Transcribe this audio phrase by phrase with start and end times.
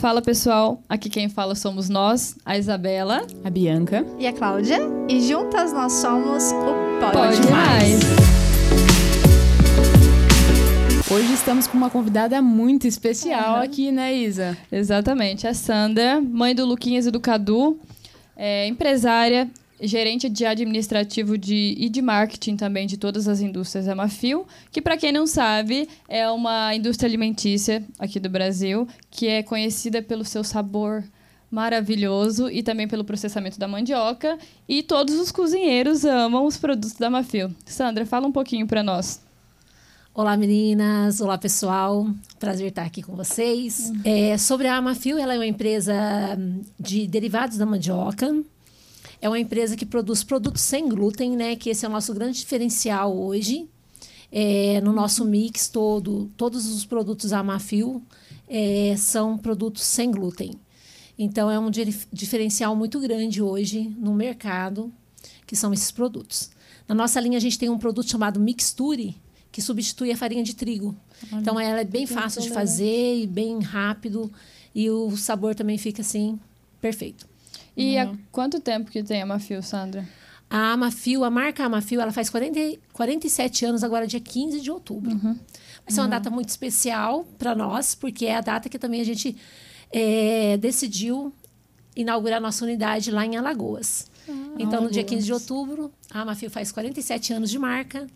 [0.00, 5.20] Fala pessoal, aqui quem fala somos nós, a Isabela, a Bianca e a Cláudia, e
[5.20, 8.02] juntas nós somos o Pode, Pode Mais.
[8.02, 8.04] Mais.
[11.10, 13.62] Hoje estamos com uma convidada muito especial uhum.
[13.62, 14.56] aqui, né, Isa?
[14.72, 17.78] Exatamente, a Sandra, mãe do Luquinhas e do Cadu,
[18.34, 19.50] é empresária,
[19.82, 24.82] gerente de administrativo de, e de marketing também de todas as indústrias da Mafio, que
[24.82, 30.24] para quem não sabe é uma indústria alimentícia aqui do Brasil, que é conhecida pelo
[30.24, 31.04] seu sabor
[31.50, 34.38] maravilhoso e também pelo processamento da mandioca,
[34.68, 37.54] e todos os cozinheiros amam os produtos da Mafio.
[37.66, 39.20] Sandra, fala um pouquinho para nós.
[40.12, 42.06] Olá meninas, olá pessoal,
[42.38, 43.90] prazer estar aqui com vocês.
[43.90, 44.00] Uhum.
[44.04, 45.92] É, sobre a Amafio, ela é uma empresa
[46.78, 48.32] de derivados da mandioca,
[49.20, 51.54] é uma empresa que produz produtos sem glúten, né?
[51.56, 53.68] Que esse é o nosso grande diferencial hoje.
[54.32, 58.00] É, no nosso mix todo, todos os produtos Amafil
[58.48, 60.52] é, são produtos sem glúten.
[61.18, 61.70] Então, é um
[62.12, 64.90] diferencial muito grande hoje no mercado,
[65.46, 66.50] que são esses produtos.
[66.88, 69.14] Na nossa linha, a gente tem um produto chamado Mixture,
[69.52, 70.96] que substitui a farinha de trigo.
[71.30, 74.32] Olha, então, ela é bem fácil de fazer e bem rápido.
[74.74, 76.38] E o sabor também fica assim,
[76.80, 77.29] perfeito.
[77.76, 80.06] E há quanto tempo que tem a Mafio, Sandra?
[80.48, 85.12] A Amafio, a marca Amafio, ela faz 40, 47 anos agora, dia 15 de outubro.
[85.12, 85.38] Uhum.
[85.88, 86.10] Ser uma uhum.
[86.10, 89.36] data muito especial para nós, porque é a data que também a gente
[89.92, 91.32] é, decidiu
[91.94, 94.10] inaugurar a nossa unidade lá em Alagoas.
[94.28, 98.06] Ah, então, no dia 15 de outubro, a Amafio faz 47 anos de marca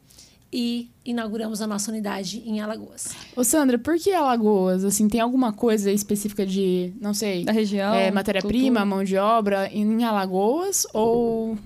[0.52, 3.08] e inauguramos a nossa unidade em Alagoas.
[3.34, 4.84] Ô Sandra, por que Alagoas?
[4.84, 9.68] Assim, tem alguma coisa específica de, não sei, da região, é, matéria-prima, mão de obra
[9.72, 11.58] em Alagoas ou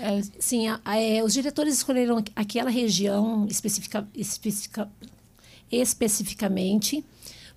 [0.00, 0.22] é...
[0.38, 4.90] Sim, a, a, é, os diretores escolheram aquela região especifica, especifica,
[5.70, 7.04] especificamente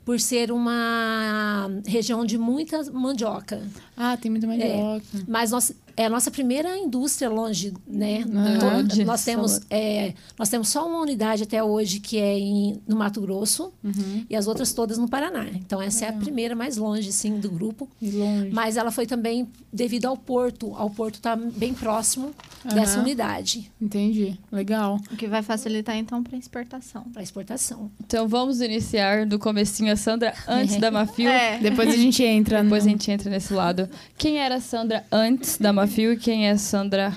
[0.04, 3.62] por ser uma região de muita mandioca.
[3.96, 4.70] Ah, tem muita mandioca.
[4.70, 8.24] É, mas nós é a nossa primeira indústria longe, né?
[8.26, 9.06] Uhum.
[9.06, 13.22] nós temos é, nós temos só uma unidade até hoje que é em, no Mato
[13.22, 14.26] Grosso uhum.
[14.30, 15.46] e as outras todas no Paraná.
[15.54, 16.12] Então essa uhum.
[16.12, 17.88] é a primeira mais longe, sim, do grupo.
[18.02, 18.50] Longe.
[18.52, 20.74] Mas ela foi também devido ao porto.
[20.76, 22.34] Ao porto está bem próximo
[22.74, 23.72] dessa unidade.
[23.80, 24.38] Entendi.
[24.52, 25.00] Legal.
[25.12, 27.04] O que vai facilitar então para exportação.
[27.14, 27.92] Para exportação.
[28.06, 31.30] Então vamos iniciar do comecinho a Sandra antes da Mafio.
[31.30, 31.60] É.
[31.60, 32.64] Depois a gente entra.
[32.64, 32.90] Depois no...
[32.90, 33.88] a gente entra nesse lado.
[34.18, 35.83] Quem era a Sandra antes da Mafio?
[35.84, 37.14] Mafio e quem é Sandra.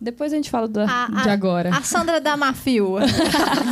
[0.00, 1.70] Depois a gente fala da, a, de agora.
[1.70, 2.96] A Sandra da Mafio.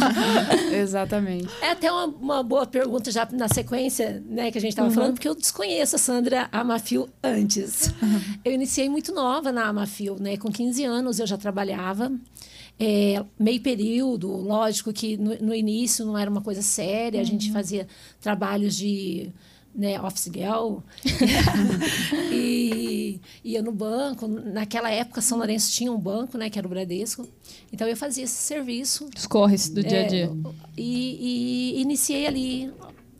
[0.73, 1.49] Exatamente.
[1.61, 4.95] É até uma, uma, boa pergunta já na sequência, né, que a gente estava uhum.
[4.95, 7.93] falando, porque eu desconheço a Sandra Amafio antes.
[8.01, 8.21] Uhum.
[8.45, 10.37] Eu iniciei muito nova na Amafio, né?
[10.37, 12.13] Com 15 anos eu já trabalhava.
[12.79, 17.23] É, meio período, lógico que no, no, início não era uma coisa séria, uhum.
[17.23, 17.55] a gente uhum.
[17.55, 17.87] fazia
[18.21, 19.33] trabalhos de
[19.77, 20.79] né, office girl.
[22.33, 24.27] e ia no banco.
[24.27, 27.29] Naquela época, São Lourenço tinha um banco, né, que era o Bradesco.
[27.71, 29.09] Então, eu fazia esse serviço.
[29.15, 30.25] Os corres do dia a dia.
[30.25, 32.73] É, e, e, iniciei ali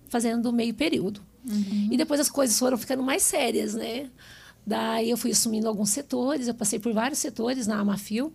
[0.09, 1.21] fazendo meio período.
[1.45, 1.89] Uhum.
[1.93, 4.11] E depois as coisas foram ficando mais sérias, né?
[4.67, 8.33] Daí eu fui assumindo alguns setores, eu passei por vários setores na Amafio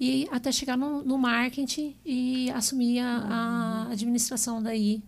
[0.00, 5.00] e até chegar no, no marketing e assumir a, a administração daí.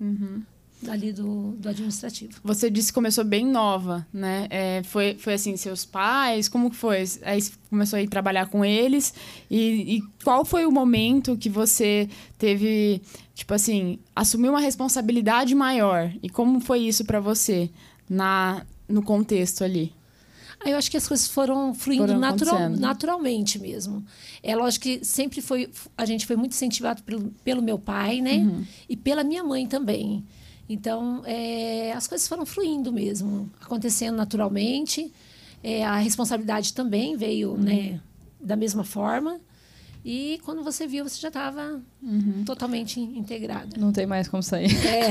[0.00, 0.42] Uhum
[0.86, 2.40] ali do, do administrativo.
[2.44, 4.46] Você disse que começou bem nova, né?
[4.50, 7.04] É, foi, foi assim, seus pais, como que foi?
[7.22, 9.12] Aí você começou a ir trabalhar com eles
[9.50, 13.02] e, e qual foi o momento que você teve,
[13.34, 16.12] tipo assim, assumir uma responsabilidade maior?
[16.22, 17.70] E como foi isso para você
[18.08, 19.92] na, no contexto ali?
[20.64, 24.04] eu acho que as coisas foram fluindo foram natural, naturalmente mesmo.
[24.42, 25.70] É lógico que sempre foi.
[25.96, 28.38] A gente foi muito incentivado pelo, pelo meu pai, né?
[28.38, 28.64] Uhum.
[28.88, 30.24] E pela minha mãe também.
[30.68, 35.12] Então, é, as coisas foram fluindo mesmo, acontecendo naturalmente.
[35.62, 37.58] É, a responsabilidade também veio uhum.
[37.58, 38.00] né,
[38.40, 39.40] da mesma forma.
[40.04, 42.44] E quando você viu, você já estava uhum.
[42.44, 43.76] totalmente integrada.
[43.76, 44.70] Não tem mais como sair.
[44.86, 45.10] É.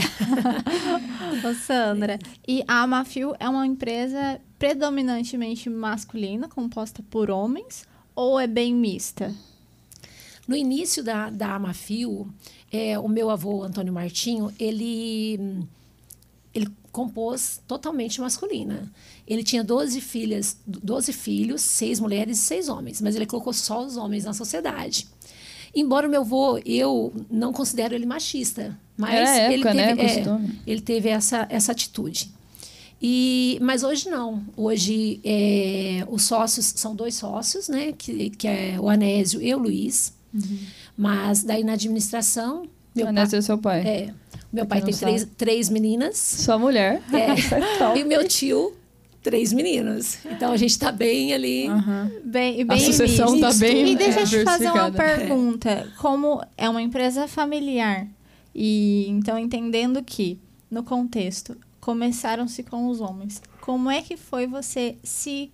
[1.47, 8.47] Ô, Sandra, e a Amafio é uma empresa predominantemente masculina, composta por homens, ou é
[8.47, 9.33] bem mista?
[10.47, 12.33] No início da, da Amafio,
[12.71, 15.65] é, o meu avô, Antônio Martinho, ele,
[16.53, 18.91] ele compôs totalmente masculina.
[19.27, 23.85] Ele tinha 12 filhas, 12 filhos, seis mulheres e seis homens, mas ele colocou só
[23.85, 25.07] os homens na sociedade.
[25.75, 30.55] Embora o meu avô, eu não considero ele machista, mas é ele, época, teve, né?
[30.65, 32.31] é, ele teve essa, essa atitude.
[33.01, 34.43] E, mas hoje não.
[34.55, 37.91] Hoje é, os sócios são dois sócios, né?
[37.91, 40.13] Que, que é o Anésio e o Luiz.
[40.33, 40.59] Uhum.
[40.97, 42.63] Mas daí na administração,
[42.95, 43.81] Meu pai, Vanessa é seu pai.
[43.87, 44.13] é,
[44.51, 45.11] meu pai tem sabe.
[45.13, 46.17] três, três meninas.
[46.17, 47.01] Sua mulher.
[47.13, 47.35] É.
[47.99, 48.73] e meu tio,
[49.21, 50.17] três meninos.
[50.25, 51.67] Então a gente tá bem ali.
[51.67, 52.11] Aham.
[52.23, 53.41] Bem, A bem sucessão misto.
[53.41, 55.87] tá bem E deixa eu te fazer uma pergunta.
[55.99, 58.07] Como é uma empresa familiar,
[58.55, 60.39] e então entendendo que,
[60.71, 65.51] no contexto, começaram-se com os homens, como é que foi você se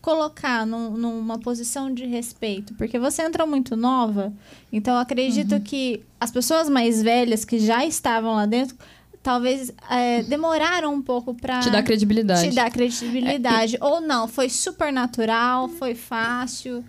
[0.00, 2.74] colocar num- numa posição de respeito?
[2.74, 4.32] Porque você entrou muito nova,
[4.72, 5.60] então acredito Uhum.
[5.60, 8.76] que as pessoas mais velhas que já estavam lá dentro,
[9.22, 12.48] talvez é, demoraram um pouco para Te dá credibilidade.
[12.48, 13.76] te dar credibilidade.
[13.80, 16.84] Ou não, foi super natural, foi fácil.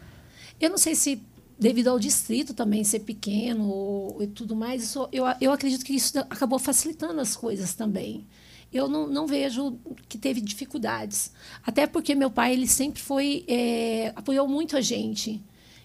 [0.62, 1.22] Eu não sei se
[1.60, 5.94] devido ao distrito também ser pequeno ou, e tudo mais, isso, eu, eu acredito que
[5.94, 8.26] isso acabou facilitando as coisas também.
[8.71, 9.77] Eu não, não vejo
[10.07, 11.31] que teve dificuldades.
[11.66, 15.42] Até porque meu pai ele sempre foi é, apoiou muito a gente.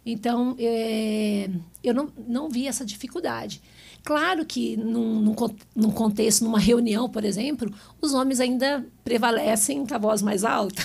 [0.06, 1.48] Então, é,
[1.82, 3.62] eu não, não vi essa dificuldade.
[4.04, 5.34] Claro que num, num,
[5.74, 7.72] num contexto, numa reunião, por exemplo,
[8.02, 10.82] os homens ainda prevalecem com a voz mais alta,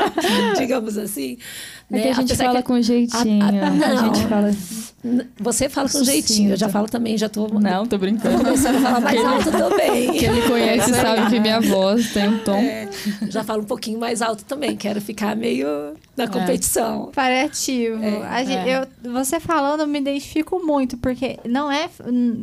[0.56, 1.36] digamos assim.
[1.90, 3.42] É que a gente Apesar fala que- com jeitinho.
[3.44, 4.14] a- a- A, não.
[4.14, 4.50] gente fala.
[5.40, 6.12] Você fala com Sucinta.
[6.12, 8.38] jeitinho, eu já falo também, já tô Não, tô brincando.
[8.38, 10.12] começando a falar mais alto também.
[10.18, 12.56] Quem me conhece sabe que minha voz tem um tom.
[12.56, 12.88] É,
[13.28, 15.66] já falo um pouquinho mais alto também, quero ficar meio
[16.16, 17.10] na competição.
[17.14, 18.02] Variativo.
[18.24, 18.86] A gente- é.
[19.04, 21.88] eu, você falando, eu me identifico muito, porque não é,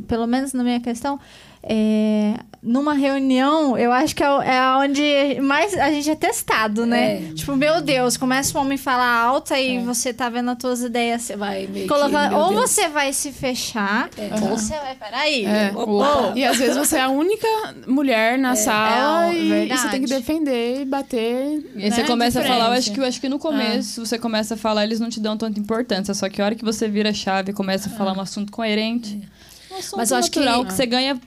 [0.07, 1.19] pelo menos na minha questão,
[1.61, 7.15] é, numa reunião, eu acho que é, é onde mais a gente é testado, né?
[7.29, 7.33] É.
[7.33, 10.81] Tipo, meu Deus, começa o homem a falar alto e você tá vendo as tuas
[10.81, 11.21] ideias.
[11.21, 12.61] Você vai meio Colocando, que, ou Deus.
[12.69, 14.09] você vai se fechar,
[14.41, 14.95] ou você vai.
[14.95, 15.45] Peraí.
[15.45, 15.71] É.
[15.75, 16.33] Opa.
[16.35, 17.47] E às vezes você é a única
[17.87, 19.81] mulher na sala É, e, verdade.
[19.81, 21.63] você tem que defender e bater.
[21.75, 24.05] E aí você né, começa a falar, eu acho que, eu acho que no começo
[24.05, 26.13] você começa a falar, eles não te dão tanta importância.
[26.13, 28.51] Só que a hora que você vira a chave e começa a falar um assunto
[28.51, 29.21] coerente,
[29.71, 31.19] um assunto Mas eu acho que- que, você ganha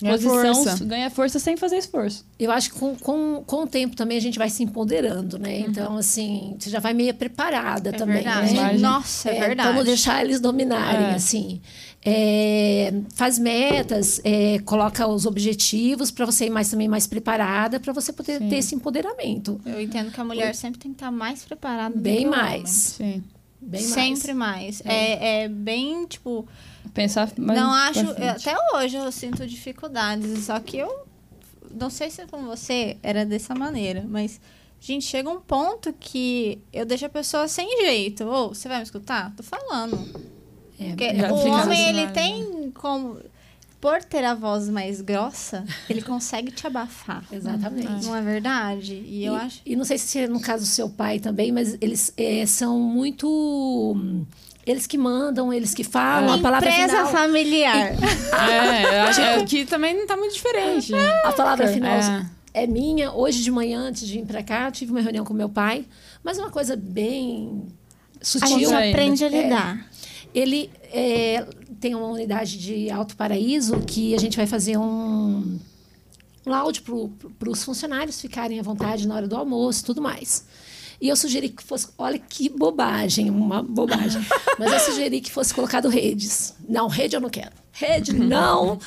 [0.00, 0.84] Ganha posição, força.
[0.84, 2.24] ganha força sem fazer esforço.
[2.38, 5.60] Eu acho que com, com, com o tempo também a gente vai se empoderando, né?
[5.60, 8.54] Então, assim, você já vai meio preparada também, verdade.
[8.54, 8.72] né?
[8.78, 9.74] Nossa, é, É, verdade.
[9.74, 11.14] Não deixar eles dominarem, É.
[11.14, 11.60] assim.
[12.08, 17.92] É, faz metas, é, coloca os objetivos para você ir mais também mais preparada, para
[17.92, 18.48] você poder Sim.
[18.48, 19.60] ter esse empoderamento.
[19.66, 22.40] Eu entendo que a mulher sempre tem que estar mais preparada do Bem o homem.
[22.40, 22.70] mais.
[22.70, 23.24] Sim.
[23.60, 23.92] Bem mais.
[23.92, 24.82] Sempre mais.
[24.84, 25.42] É.
[25.44, 26.46] É, bem, tipo,
[26.92, 28.14] Pensar mais não acho.
[28.14, 28.48] frente.
[28.48, 30.44] Até hoje eu sinto dificuldades.
[30.44, 31.06] Só que eu.
[31.74, 34.40] Não sei se com você era dessa maneira, mas.
[34.78, 38.24] Gente, chega um ponto que eu deixo a pessoa sem jeito.
[38.24, 39.34] Ô, você vai me escutar?
[39.34, 39.96] Tô falando.
[40.78, 42.12] É, Porque o homem, ele né?
[42.12, 43.18] tem como.
[43.80, 47.24] Por ter a voz mais grossa, ele consegue te abafar.
[47.30, 48.06] Exatamente.
[48.06, 48.94] Não é verdade?
[48.94, 49.60] E eu e, acho.
[49.64, 52.78] e não sei se é no caso do seu pai também, mas eles é, são
[52.80, 54.16] muito.
[54.66, 57.06] Eles que mandam, eles que falam, a palavra Empresa final.
[57.12, 57.92] familiar.
[58.36, 60.92] É, acho que aqui também não tá muito diferente.
[61.24, 62.26] A palavra final É.
[62.52, 62.66] é.
[62.66, 63.12] minha.
[63.12, 65.84] Hoje de manhã, antes de vir pra cá, eu tive uma reunião com meu pai,
[66.22, 67.62] mas uma coisa bem
[68.20, 68.48] A sutil.
[68.58, 68.88] gente ainda.
[68.90, 69.30] aprende a É.
[69.30, 69.86] lidar.
[70.34, 71.46] Ele é,
[71.80, 75.58] tem uma unidade de Alto Paraíso que a gente vai fazer um,
[76.46, 76.82] um áudio
[77.38, 80.44] para os funcionários ficarem à vontade na hora do almoço e tudo mais.
[81.00, 81.88] E eu sugeri que fosse.
[81.98, 84.20] Olha que bobagem, uma bobagem.
[84.58, 86.54] Mas eu sugeri que fosse colocado redes.
[86.68, 87.52] Não, rede eu não quero.
[87.72, 88.78] Rede, não.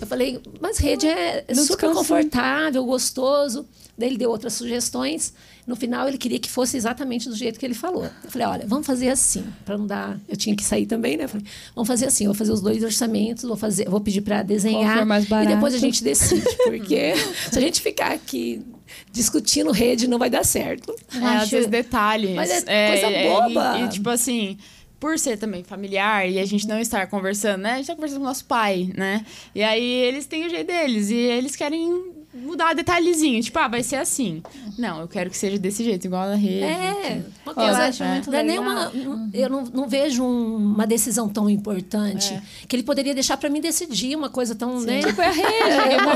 [0.00, 1.94] Eu falei, mas rede é Não super descansa.
[1.94, 3.66] confortável, gostoso.
[4.00, 5.34] Daí ele deu outras sugestões.
[5.66, 8.04] No final, ele queria que fosse exatamente do jeito que ele falou.
[8.24, 10.18] Eu falei, olha, vamos fazer assim, para não dar.
[10.26, 11.24] Eu tinha que sair também, né?
[11.24, 14.42] Eu falei, vamos fazer assim, vou fazer os dois orçamentos, vou fazer, vou pedir para
[14.42, 17.12] desenhar mais e depois a gente decide, porque
[17.52, 18.62] se a gente ficar aqui
[19.12, 20.94] discutindo rede, não vai dar certo.
[21.14, 22.34] É, às vezes detalhes.
[22.34, 23.78] Mas é coisa boba.
[23.80, 24.56] E, e, tipo assim,
[24.98, 27.72] por ser também familiar e a gente não estar conversando, né?
[27.72, 29.24] A gente tá conversando com nosso pai, né?
[29.54, 33.42] E aí eles têm o jeito deles e eles querem mudar detalhezinho.
[33.42, 34.42] Tipo, ah, vai ser assim.
[34.78, 36.62] Não, eu quero que seja desse jeito, igual a rede.
[36.62, 37.78] É, uma Eu coisa.
[37.84, 38.64] acho muito não é legal.
[38.64, 42.42] nenhuma, não- eu não, não vejo um- uma decisão tão importante É.
[42.68, 44.80] que ele poderia deixar para mim decidir uma coisa tão.
[44.80, 45.00] Né?
[45.02, 45.48] Tipo, é a rede,
[45.94, 46.14] é uma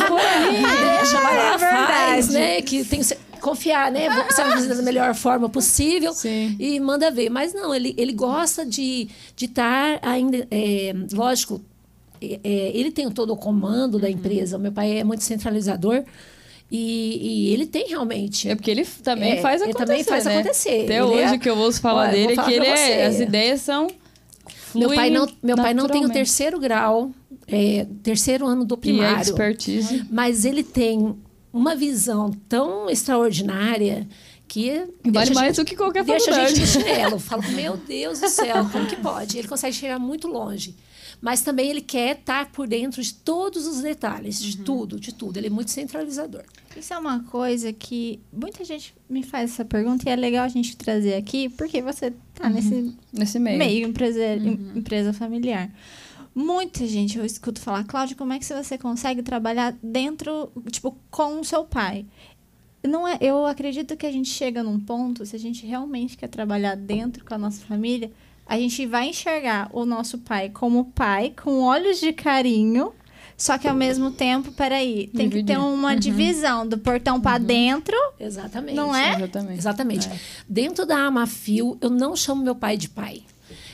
[0.98, 2.62] Deixa, vai lá, É faz, né?
[2.62, 4.08] Que tem que ser- confiar, né?
[4.30, 6.56] Você vai fazer da melhor forma possível Sim.
[6.58, 7.28] e manda ver.
[7.28, 10.46] Mas não, ele, ele gosta de estar ainda.
[10.50, 11.60] é, lógico,
[12.32, 14.56] é, é, ele tem todo o comando da empresa.
[14.56, 16.02] O meu pai é muito centralizador.
[16.70, 18.48] E, e ele tem realmente.
[18.48, 19.86] É porque ele também É, faz ele acontecer.
[19.86, 20.38] também faz né?
[20.38, 20.84] acontecer.
[20.84, 23.06] Até Ele hoje é- que eu ouço falar Olha, dele é falar que ele é.
[23.06, 23.86] As ideias são.
[24.74, 27.12] Meu pai não, meu pai não tem o terceiro grau,
[27.46, 29.20] é, terceiro ano do E primário.
[29.20, 30.04] expertise.
[30.10, 31.14] Mas ele tem
[31.52, 34.08] uma visão tão extraordinária
[34.48, 36.60] que Vale mais gente- do que qualquer deixa a gente faculdade.
[36.60, 37.18] no chinelo.
[37.20, 39.38] Fala, meu Deus do céu, como que pode?
[39.38, 40.74] Ele consegue chegar muito longe.
[41.24, 44.64] Mas também ele quer estar por dentro de todos os detalhes, de Uhum.
[44.64, 45.38] tudo, de tudo.
[45.38, 46.42] Ele é muito centralizador.
[46.76, 50.48] Isso é uma coisa que muita gente me faz essa pergunta e é legal a
[50.48, 53.56] gente trazer aqui, porque você tá nesse Nesse meio.
[53.58, 55.70] meio, empresa, em- empresa familiar.
[56.34, 61.40] Muita gente eu escuto falar, Cláudia, como é que você consegue trabalhar dentro, tipo, com
[61.40, 62.04] o seu pai?
[62.86, 66.28] Não é, eu acredito que a gente chega num ponto, se a gente realmente quer
[66.28, 68.12] trabalhar dentro com a nossa família,
[68.46, 72.92] a gente vai enxergar o nosso pai como pai, com olhos de carinho,
[73.36, 75.58] só que ao mesmo tempo, peraí, tem que ter Dividir.
[75.60, 77.96] uma divisão do portão pra dentro.
[78.20, 78.76] Exatamente.
[78.76, 79.14] Não é?
[79.16, 79.58] Exatamente.
[79.58, 80.10] Exatamente.
[80.48, 83.22] Dentro da Amafio, eu não chamo meu pai de pai.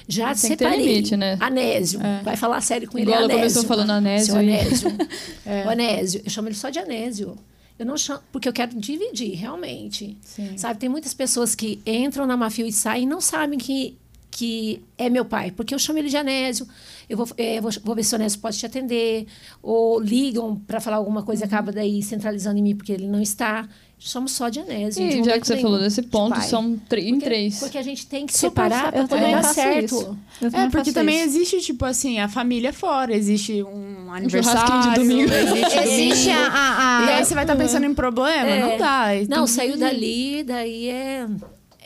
[0.08, 0.86] Já Tem que ter separei.
[0.86, 1.36] limite, né?
[1.38, 2.00] Anésio.
[2.24, 4.88] Vai falar sério com ele, Igual é ela começou falando Anésio Seu Anésio.
[5.66, 6.22] O Anésio.
[6.24, 7.36] Eu chamo ele só de Anésio.
[7.78, 10.18] Eu não chamo, porque eu quero dividir, realmente.
[10.22, 10.56] Sim.
[10.58, 13.96] Sabe, tem muitas pessoas que entram na Mafio e saem e não sabem que,
[14.40, 16.66] que é meu pai, porque eu chamo ele de Anésio.
[17.08, 19.26] Eu vou, é, vou, vou ver se o Anésio pode te atender.
[19.62, 23.20] Ou ligam para falar alguma coisa e acaba daí centralizando em mim porque ele não
[23.20, 23.68] está.
[23.98, 25.06] Chamo só de Anésio.
[25.06, 27.58] de E já que você nenhum, falou desse de ponto, são tr- em Porque- três.
[27.60, 30.18] Porque a gente tem que Super separar para poder dar certo.
[30.40, 31.24] É, porque também isso.
[31.36, 33.14] existe, tipo assim, a família fora.
[33.14, 34.94] Existe um churrasquinho de aniversário.
[35.02, 35.30] domingo.
[35.34, 38.48] Existe, Existe a, a, a- E aí você vai estar pensando em problema?
[38.48, 38.60] É.
[38.70, 39.14] Não dá.
[39.14, 41.26] E Não, tudo- saiu dali, daí é,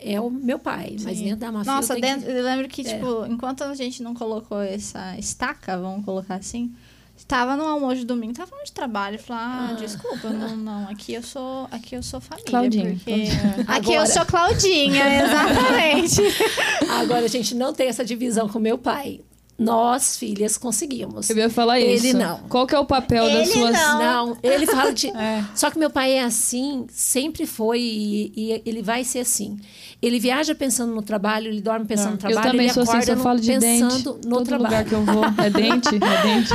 [0.01, 0.95] é o meu pai.
[1.03, 2.93] Mas dentro da Mafia Nossa, eu dentro, eu lembro que, É.
[2.95, 6.73] tipo, enquanto a gente não colocou essa estaca, vamos colocar assim,
[7.17, 11.13] estava no almoço de domingo, tava falando de trabalho, falei, ah, desculpa, não, não, aqui
[11.13, 13.11] eu sou, aqui eu sou família, Claudinha, porque
[13.67, 13.97] aqui Agora.
[14.01, 16.15] eu sou Claudinha, exatamente.
[16.21, 19.21] que- Agora a gente não tem essa divisão com meu pai.
[19.57, 21.29] Nós, filhas, conseguimos.
[21.29, 22.17] Eu ia falar Ele isso.
[22.17, 22.39] não.
[22.49, 23.71] Qual que é o papel das Ele suas...
[23.71, 23.99] não.
[24.27, 25.07] Não, ele fala de.
[25.15, 25.45] É.
[25.55, 29.57] Só que meu pai é assim, sempre foi e, e ele vai ser assim.
[30.05, 33.01] Ele viaja pensando no trabalho, ele dorme pensando no Eu trabalho, também ele sou assim,
[33.01, 33.61] só falo de dente.
[33.83, 34.63] pensando no Todo trabalho.
[34.63, 36.53] lugar que eu vou é dente, é dente.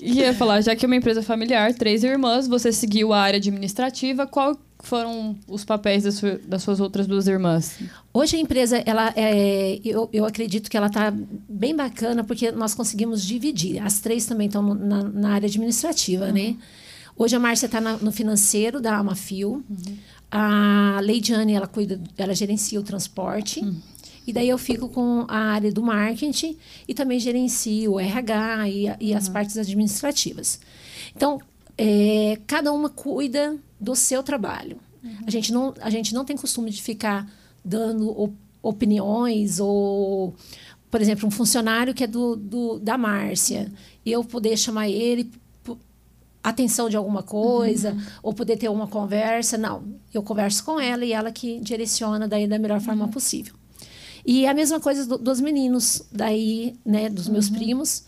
[0.00, 3.38] E ia falar, já que é uma empresa familiar, três irmãs, você seguiu a área
[3.38, 7.78] administrativa, qual foram os papéis das, su- das suas outras duas irmãs?
[8.14, 11.12] Hoje a empresa, ela é, eu, eu acredito que ela está
[11.48, 13.78] bem bacana porque nós conseguimos dividir.
[13.82, 16.56] As três também estão na, na área administrativa, né?
[17.16, 19.62] Hoje a Márcia está no financeiro da Amafio.
[20.30, 23.60] A Leidiane, ela cuida, ela gerencia o transporte.
[24.26, 26.56] E daí eu fico com a área do marketing
[26.86, 30.60] e também gerencio o RH e, a- e as partes administrativas.
[31.16, 31.40] Então,
[31.76, 34.76] é, cada uma cuida do seu trabalho.
[35.26, 37.26] A, gente não, a gente não tem costume de ficar
[37.64, 40.34] dando op- opiniões ou,
[40.90, 43.72] por exemplo, um funcionário que é do, do da Márcia,
[44.04, 45.30] e eu poder chamar ele
[46.42, 49.84] atenção de alguma coisa ou poder ter uma conversa, não.
[50.12, 53.54] Eu converso com ela e ela que direciona daí da melhor forma possível.
[54.24, 58.04] E a mesma coisa do- dos meninos daí, né, dos meus primos,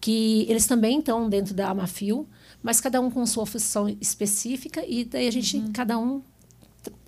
[0.00, 2.26] que eles também estão dentro da Amafio,
[2.62, 6.22] mas cada um com sua função específica e daí a gente, cada um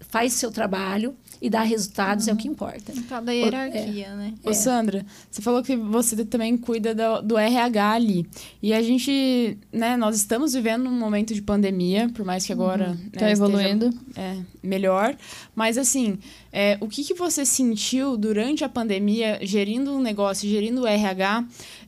[0.01, 2.93] faz seu trabalho e dá resultados, é o que importa.
[3.09, 4.35] Cada hierarquia, né?
[4.43, 8.27] Ô, Sandra, você falou que você também cuida do, do RH ali.
[8.63, 12.91] E a gente, né, nós estamos vivendo um momento de pandemia, por mais que agora.
[12.91, 13.87] né, Tá evoluindo.
[13.87, 15.17] esteja, é, melhor.
[15.55, 16.19] Mas, assim,
[16.53, 21.45] é, o que, que você sentiu durante a pandemia, gerindo um negócio, gerindo o RH?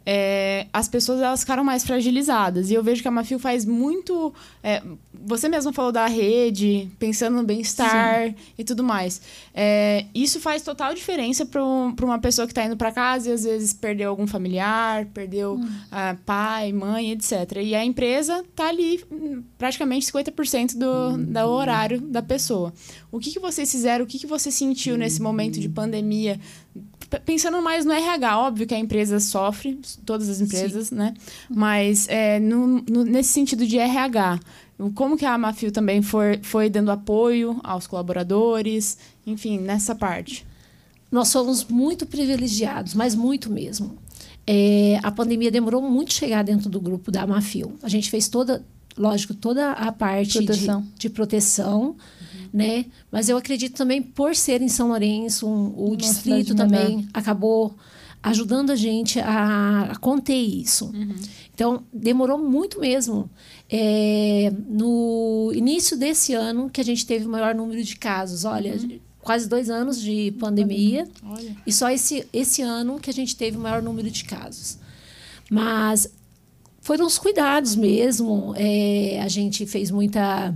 [0.09, 2.71] é, as pessoas elas ficaram mais fragilizadas.
[2.71, 4.33] E eu vejo que a Mafio faz muito.
[4.63, 4.81] é,
[5.27, 9.21] você mesma falou da rede, pensando no bem-estar e tudo mais.
[9.53, 13.45] É, isso faz total diferença para uma pessoa que está indo para casa e às
[13.45, 15.59] vezes perdeu algum familiar, perdeu
[15.91, 17.59] ah, pai, mãe, etc.
[17.63, 22.73] E a empresa tá ali hum, praticamente 50% do, do horário da pessoa.
[23.11, 24.05] O que, que vocês fizeram?
[24.05, 26.39] O que, que você sentiu nesse momento de pandemia?
[27.25, 31.15] Pensando mais no RH, óbvio que a empresa sofre, todas as empresas, né?
[31.49, 34.41] Mas é, no- no- nesse sentido de RH,
[34.95, 40.47] como que a Mafio também foi, foi dando apoio aos colaboradores, enfim, nessa parte?
[41.11, 43.97] Nós somos muito privilegiados, mas muito mesmo.
[44.47, 47.75] É, a pandemia demorou muito chegar dentro do grupo da Amafil.
[47.83, 48.65] A gente fez toda,
[48.97, 50.83] lógico, toda a parte Proteção.
[50.83, 51.97] de, de proteção,
[52.53, 52.85] né?
[53.11, 57.75] Mas eu acredito também por ser em São Lourenço, um- o Uma distrito também acabou
[58.23, 60.93] ajudando a gente a, a conter isso.
[61.55, 63.31] Então, demorou muito mesmo.
[63.69, 68.45] É, no início desse ano que a gente teve o maior número de casos.
[68.45, 68.79] Olha,
[69.21, 71.07] quase dois anos de pandemia.
[71.25, 71.57] Olha.
[71.67, 74.79] E só esse, esse ano que a gente teve o maior número de casos.
[75.51, 76.09] Mas
[76.81, 78.55] foram os cuidados mesmo.
[78.57, 80.55] É, a gente fez muita,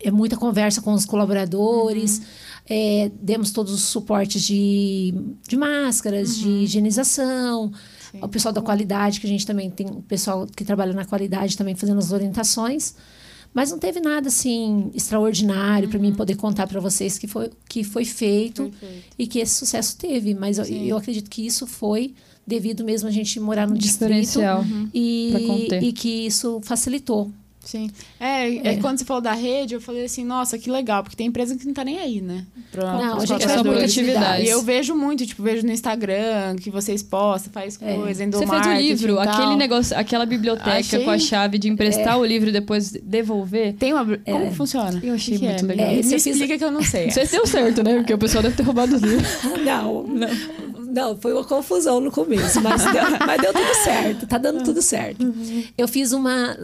[0.00, 2.22] é, muita conversa com os colaboradores.
[2.66, 5.12] É, demos todos os suportes de,
[5.46, 7.70] de máscaras, de higienização.
[8.14, 8.20] Sim.
[8.22, 11.56] O pessoal da qualidade, que a gente também tem o pessoal que trabalha na qualidade
[11.56, 12.94] também fazendo as orientações.
[13.52, 17.84] Mas não teve nada assim extraordinário para mim poder contar para vocês que foi, que
[17.84, 19.04] foi feito Perfeito.
[19.16, 20.34] e que esse sucesso teve.
[20.34, 22.14] Mas eu, eu acredito que isso foi
[22.46, 24.62] devido mesmo a gente morar no distrito Diferencial.
[24.62, 24.88] Uhum.
[24.92, 27.30] E, e que isso facilitou.
[27.64, 27.90] Sim.
[28.20, 28.76] É, é, É.
[28.76, 31.66] quando você falou da rede, eu falei assim, nossa, que legal, porque tem empresa que
[31.66, 32.44] não tá nem aí, né?
[32.70, 33.90] Pra, Não, a gente É só por colaboradores.
[33.92, 34.44] atividade.
[34.44, 37.94] E eu vejo muito, tipo, vejo no Instagram que vocês postam, faz É.
[37.94, 41.68] coisa, Você endomarketing fez o livro, aquele negócio, aquela biblioteca Achei- com a chave de
[41.68, 43.74] emprestar o livro e depois devolver.
[43.74, 44.04] Tem uma...
[44.04, 45.00] Como que funciona?
[45.02, 45.68] Eu achei O que que muito é?
[45.68, 45.86] legal.
[45.88, 47.10] Me É, eu fiz- explica que eu não sei.
[47.12, 47.94] Se deu certo, né?
[47.96, 49.28] Porque o pessoal deve ter roubado os livros.
[49.64, 50.28] Não, não,
[51.20, 55.34] foi uma confusão no começo, mas deu, mas deu tudo certo, tá dando tudo certo.
[55.76, 56.56] Eu fiz uma.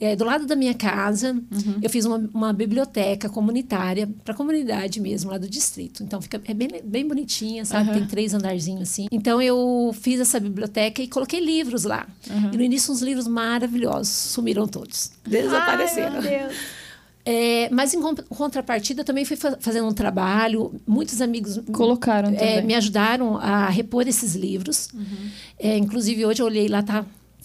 [0.00, 1.36] é, do lado da minha casa,
[1.82, 6.02] eu fiz uma, uma biblioteca comunitária, para a comunidade mesmo, lá do distrito.
[6.02, 7.92] Então fica, é bem, bem bonitinha, sabe?
[7.92, 9.06] Tem três andarzinhos assim.
[9.10, 12.06] Então eu fiz essa biblioteca e coloquei livros lá.
[12.52, 16.16] E no início, uns livros maravilhosos, sumiram todos, desapareceram.
[16.16, 16.83] Ai, meu Deus.
[17.26, 22.60] É, mas em con- contrapartida também fui fa- fazendo um trabalho, muitos amigos Colocaram é,
[22.62, 24.88] me ajudaram a repor esses livros.
[25.58, 27.04] É, inclusive, hoje eu olhei lá, tá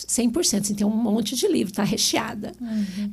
[0.10, 2.52] 100%, assim, tem um monte de livro, tá recheada.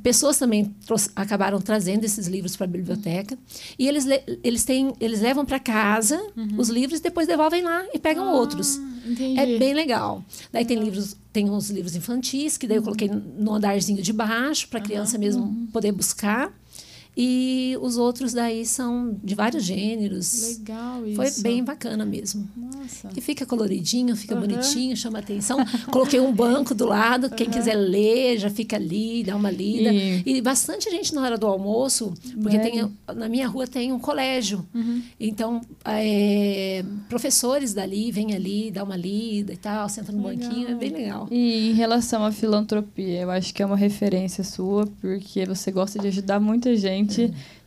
[0.02, 0.74] Pessoas também
[1.14, 3.38] acabaram trazendo esses livros para a biblioteca.
[3.78, 6.18] E eles, le- eles, têm, eles levam para casa
[6.56, 8.80] os livros e depois devolvem lá e pegam outros.
[9.06, 9.38] Entendi.
[9.38, 10.24] É bem legal.
[10.50, 14.66] Daí tem livros, tem uns livros infantis que daí eu coloquei no andarzinho de baixo
[14.68, 16.50] para a criança mesmo poder buscar.
[17.18, 20.58] E os outros daí são de vários gêneros.
[20.58, 21.16] Legal isso.
[21.16, 22.46] Foi bem bacana mesmo.
[22.54, 23.08] Nossa.
[23.16, 24.46] E fica coloridinho, fica Aham.
[24.46, 25.56] bonitinho, chama atenção.
[25.90, 29.92] Coloquei um banco do lado, quem quiser ler já fica ali, dá uma lida.
[29.92, 33.98] E- E, bastante gente na hora do almoço, porque tem, na minha rua tem um
[33.98, 34.66] colégio.
[34.74, 35.00] Uhum.
[35.18, 40.48] Então, é, professores dali vêm ali, dá uma lida e tal, senta no Legal.
[40.48, 41.26] banquinho, é bem legal.
[41.30, 45.98] E em relação à filantropia, eu acho que é uma referência sua, porque você gosta
[45.98, 47.05] de ajudar muita gente.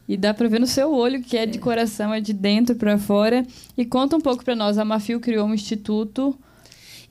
[0.08, 2.98] E dá pra ver no seu olho que é de coração, é de dentro pra
[2.98, 3.46] fora.
[3.78, 4.78] E conta um pouco pra nós.
[4.78, 6.36] A Mafio criou um instituto.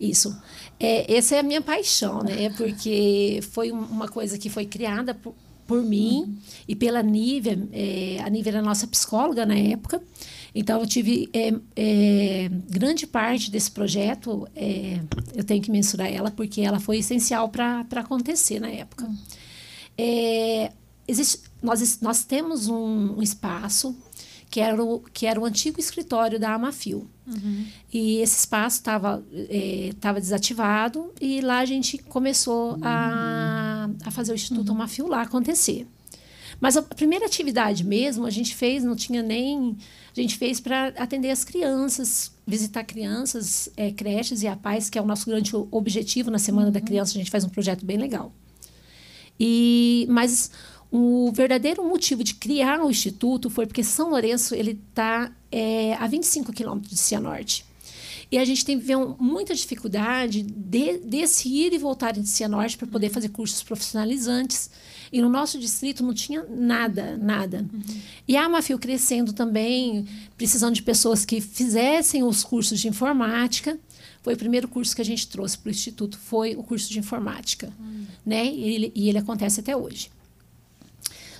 [0.00, 0.36] Isso.
[0.80, 2.50] É, essa é a minha paixão, né?
[2.58, 5.32] Porque foi um- uma coisa que foi criada por,
[5.66, 7.58] por mim e pela Nívia.
[7.72, 10.02] É, a Nívia era nossa psicóloga na época.
[10.54, 14.48] Então, eu tive é, é, grande parte desse projeto.
[14.56, 14.98] é,
[15.36, 19.08] eu tenho que mensurar ela, porque ela foi essencial para acontecer na época.
[19.96, 20.72] É,
[21.06, 23.96] existe, nós, nós temos um, um espaço
[24.50, 27.06] que era, o, que era o antigo escritório da Amafil.
[27.92, 29.22] E esse espaço estava
[30.00, 35.86] tava desativado e lá a gente começou a, a fazer o Instituto Amafil lá acontecer.
[36.60, 39.76] Mas a primeira atividade mesmo a gente fez, não tinha nem.
[40.16, 45.02] A gente fez para atender as crianças, visitar crianças, é, creches e APAES, que é
[45.02, 47.12] o nosso grande objetivo na Semana da Criança.
[47.12, 48.32] A gente faz um projeto bem legal.
[49.38, 50.50] E, mas
[50.90, 56.06] o verdadeiro motivo de criar o instituto foi porque São Lourenço ele está é, a
[56.06, 57.68] 25 quilômetros de Cianorte.
[58.30, 62.86] E a gente tem um, muita dificuldade de, desse ir e voltar de Cianorte para
[62.86, 64.70] poder fazer cursos profissionalizantes.
[65.10, 67.64] E no nosso distrito não tinha nada, nada.
[68.26, 73.78] E a Amafio crescendo também, precisando de pessoas que fizessem os cursos de informática.
[74.22, 76.98] Foi o primeiro curso que a gente trouxe para o Instituto, foi o curso de
[76.98, 77.72] informática.
[78.26, 78.44] Né?
[78.44, 80.10] E, ele, e ele acontece até hoje.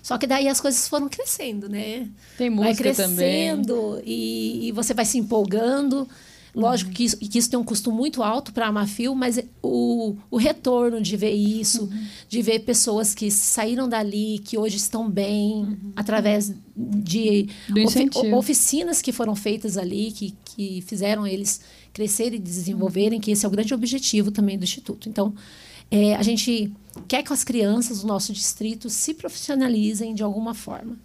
[0.09, 2.09] Só que daí as coisas foram crescendo, né?
[2.39, 3.17] Tem vai música também.
[3.17, 6.09] crescendo e, e você vai se empolgando.
[6.55, 10.17] Lógico que, isso, que isso tem um custo muito alto para a Amafil, mas o,
[10.31, 11.91] o retorno de ver isso,
[12.27, 17.49] de ver pessoas que saíram dali, que hoje estão bem, através de
[17.85, 21.61] ofi- oficinas que foram feitas ali, que, que fizeram eles
[21.93, 25.07] crescerem e desenvolverem, que esse é o grande objetivo também do Instituto.
[25.09, 25.35] Então,
[25.91, 26.73] é, a gente
[27.07, 30.97] quer que as crianças do nosso distrito se profissionalizem de alguma forma.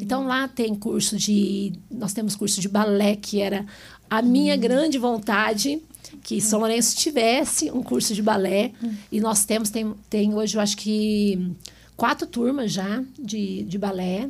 [0.00, 1.72] Então lá tem curso de.
[1.90, 3.66] Nós temos curso de balé, que era
[4.08, 5.80] a minha grande vontade,
[6.22, 8.72] que São Lourenço tivesse um curso de balé.
[9.10, 11.54] E nós temos, tem, tem hoje, eu acho que
[11.96, 14.28] quatro turmas já de, de balé.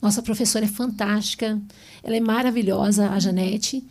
[0.00, 1.60] Nossa professora é fantástica,
[2.02, 3.84] ela é maravilhosa, a Janete,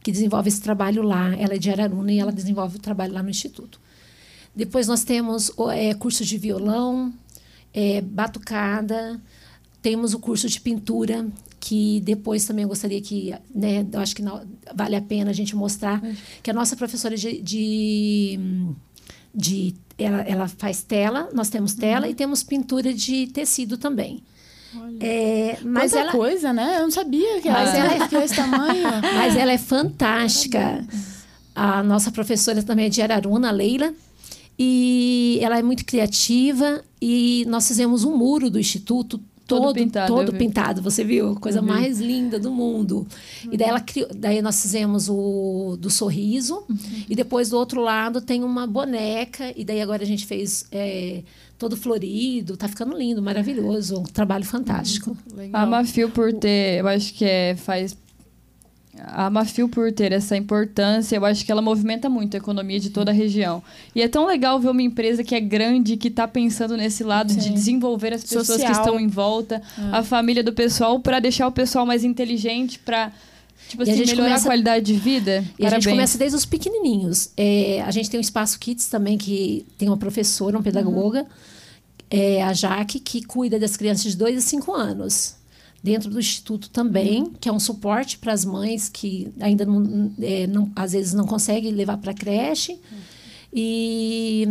[0.00, 1.34] que desenvolve esse trabalho lá.
[1.36, 3.80] Ela é de Araruna e ela desenvolve o trabalho lá no Instituto.
[4.56, 7.12] Depois nós temos é, curso de violão,
[7.74, 9.20] é, batucada,
[9.82, 11.26] temos o curso de pintura,
[11.60, 14.42] que depois também eu gostaria que, né, eu acho que não-
[14.74, 16.00] vale a pena a gente mostrar,
[16.42, 17.40] que a nossa professora de.
[17.42, 18.38] de,
[19.34, 24.22] de- ela, ela faz tela, nós temos tela e temos pintura de tecido também.
[25.00, 26.76] É, mas Quanta ela, coisa, né?
[26.78, 28.82] Eu não sabia que Mas ela ela- ficou esse tamanho.
[29.14, 30.86] mas ela é fantástica.
[31.54, 33.94] A nossa professora também é de Araruna, Leila.
[34.58, 40.12] E ela é muito criativa e nós fizemos um muro do instituto Todo todo, pintado,
[40.12, 41.36] todo pintado, você viu?
[41.36, 41.68] Coisa vi.
[41.68, 43.06] mais linda do mundo.
[43.50, 46.64] E daí ela criou, daí nós fizemos o do sorriso
[47.08, 51.22] e depois do outro lado tem uma boneca e daí agora a gente fez é,
[51.56, 55.16] todo florido, tá ficando lindo, maravilhoso, um trabalho fantástico.
[55.32, 55.62] Legal.
[55.62, 57.96] A Mafio por ter, eu acho que é, faz.
[59.04, 62.90] A Mafio por ter essa importância, eu acho que ela movimenta muito a economia de
[62.90, 63.62] toda a região.
[63.94, 67.34] E é tão legal ver uma empresa que é grande, que está pensando nesse lado
[67.34, 67.52] de Sim.
[67.52, 68.70] desenvolver as pessoas Social.
[68.72, 73.12] que estão em volta, a família do pessoal, para deixar o pessoal mais inteligente, para
[73.68, 75.30] tipo a assim, gente melhorar começa- a qualidade de vida.
[75.32, 75.86] E a gente Parabéns.
[75.86, 77.30] começa desde os pequenininhos.
[77.36, 81.26] É, a gente tem o Espaço Kids também, que tem uma professora, uma pedagoga,
[82.10, 85.34] é, a Jaque, que cuida das crianças de 2 a 5 anos.
[85.82, 90.46] Dentro do Instituto também, que é um suporte para as mães que ainda não, é,
[90.46, 92.76] não- às vezes não conseguem levar para a creche.
[93.52, 94.46] E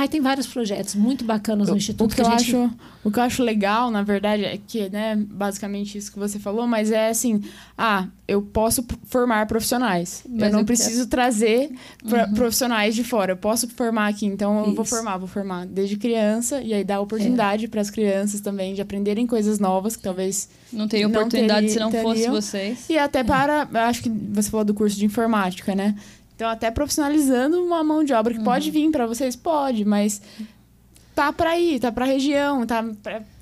[0.00, 2.70] aí tem vários projetos muito bacanas no O Instituto que, eu a gente acho,
[3.04, 6.66] o que eu acho legal, na verdade, é que, né, basicamente isso que você falou,
[6.66, 7.42] mas é assim,
[7.76, 10.22] ah, eu posso formar profissionais.
[10.28, 11.70] Mas eu não eu preciso trazer
[12.08, 13.32] pra- profissionais de fora.
[13.32, 14.94] Eu posso formar aqui, então eu vou Isso.
[14.94, 19.26] formar, vou formar desde criança e aí dar oportunidade para as crianças também de aprenderem
[19.26, 22.32] coisas novas que talvez Não teria não oportunidade teria- se não fosse teriam.
[22.34, 22.84] vocês.
[22.88, 25.94] e até para, eu acho que você falou do curso de informática, né?
[26.40, 30.22] Então, até profissionalizando uma mão de obra que pode vir para vocês, pode, mas
[31.14, 32.82] tá para ir, tá para a região, tá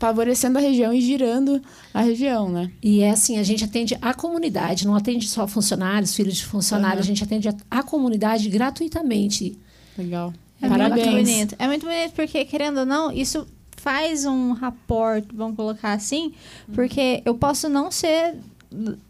[0.00, 1.62] favorecendo a região e girando
[1.94, 2.72] a região, né?
[2.82, 7.02] E é assim, a gente atende a comunidade, não atende só funcionários, filhos de funcionários,
[7.02, 7.04] Aham.
[7.04, 9.56] a gente atende a, a comunidade gratuitamente.
[9.96, 10.34] Legal.
[10.60, 11.06] É Parabéns.
[11.06, 11.54] muito bonito.
[11.56, 16.32] É muito bonito porque, querendo ou não, isso faz um rapport, vamos colocar assim,
[16.74, 18.34] porque eu posso não ser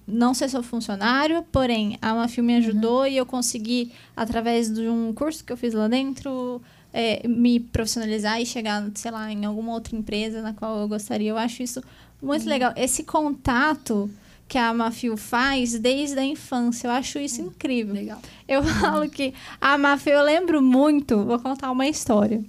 [0.06, 5.12] não ser seu funcionário, porém a Mafio me ajudou e eu consegui através de um
[5.12, 9.72] curso que eu fiz lá dentro é, me profissionalizar e chegar, sei lá, em alguma
[9.72, 11.30] outra empresa na qual eu gostaria.
[11.30, 11.82] Eu acho isso
[12.22, 12.72] muito legal.
[12.76, 14.10] Esse contato
[14.46, 17.94] que a Mafio faz desde a infância, eu acho isso incrível.
[17.94, 18.20] Legal.
[18.46, 22.42] Eu falo que a Mafia, eu lembro muito, vou contar uma história.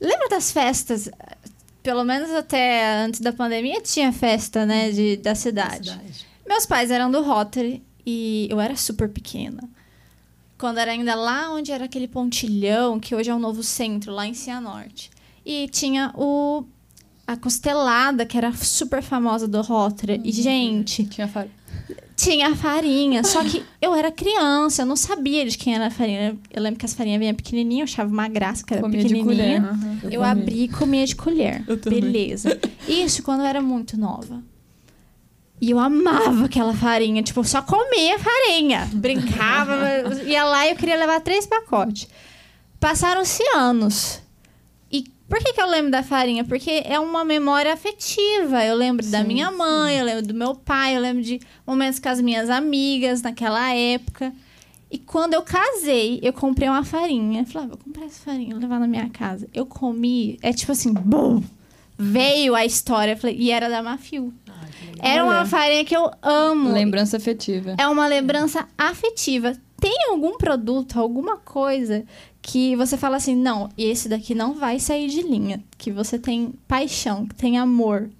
[0.00, 1.10] Lembra das festas?
[1.88, 5.88] Pelo menos até antes da pandemia tinha festa, né, de, da cidade.
[5.88, 6.26] Cidade.
[6.46, 9.66] Meus pais eram do Rotary e eu era super pequena.
[10.58, 14.26] Quando era ainda lá onde era aquele pontilhão, que hoje é o novo centro, lá
[14.26, 15.08] em Cianorte.
[15.46, 16.62] E tinha o
[17.26, 20.20] a costelada, que era super famosa do Rotary.
[20.22, 21.46] E, gente, Tinha fa-
[22.18, 25.90] tinha a farinha, só que eu era criança, eu não sabia de quem era a
[25.90, 26.36] farinha.
[26.52, 29.62] Eu lembro que as farinhas vinham pequenininhas, eu achava uma graça, que era Comia pequenininha.
[30.02, 30.12] colher.
[30.12, 31.62] Eu abri e comia de colher.
[31.68, 31.76] Eu.
[31.76, 32.58] Beleza.
[32.88, 34.42] Isso quando eu era muito nova.
[35.60, 37.22] E eu amava aquela farinha.
[37.22, 38.88] Tipo, eu só comia farinha.
[38.92, 39.76] Brincava,
[40.26, 42.08] ia lá e eu queria levar três pacotes.
[42.80, 44.20] Passaram-se anos.
[45.28, 46.42] Por que, que eu lembro da farinha?
[46.42, 48.64] Porque é uma memória afetiva.
[48.64, 51.98] Eu lembro da Sim, minha mãe, eu lembro do meu pai, eu lembro de momentos
[51.98, 54.32] com as minhas amigas naquela época.
[54.90, 57.42] E quando eu casei, eu comprei uma farinha.
[57.42, 59.46] Eu falei, ah, vou comprar essa farinha, vou levar na minha casa.
[59.52, 61.42] Eu comi, é tipo assim, bum!
[61.98, 64.32] Veio a história, eu falei, e era da Mafio.
[65.00, 66.72] Era uma farinha que eu amo.
[66.72, 67.74] Lembrança afetiva.
[67.78, 69.52] É uma lembrança afetiva.
[69.80, 72.04] Tem algum produto, alguma coisa
[72.40, 75.62] que você fala assim, não, esse daqui não vai sair de linha.
[75.76, 78.10] Que você tem paixão, que tem amor.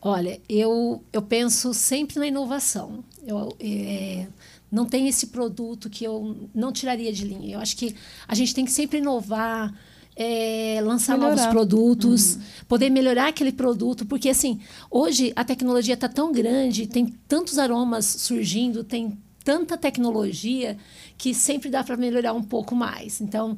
[0.00, 3.02] Olha, eu, eu penso sempre na inovação.
[3.26, 4.26] Eu, é,
[4.70, 7.56] não tem esse produto que eu não tiraria de linha.
[7.56, 7.94] Eu acho que
[8.28, 9.74] a gente tem que sempre inovar,
[10.14, 11.36] é, lançar Melhorar.
[11.36, 17.06] novos produtos, poder melhorar aquele produto, porque assim, hoje a tecnologia está tão grande, tem
[17.28, 20.76] tantos aromas surgindo, tem tanta tecnologia
[21.18, 23.20] que sempre dá para melhorar um pouco mais.
[23.20, 23.56] Então,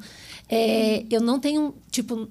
[0.48, 2.28] é, eu não tenho tipo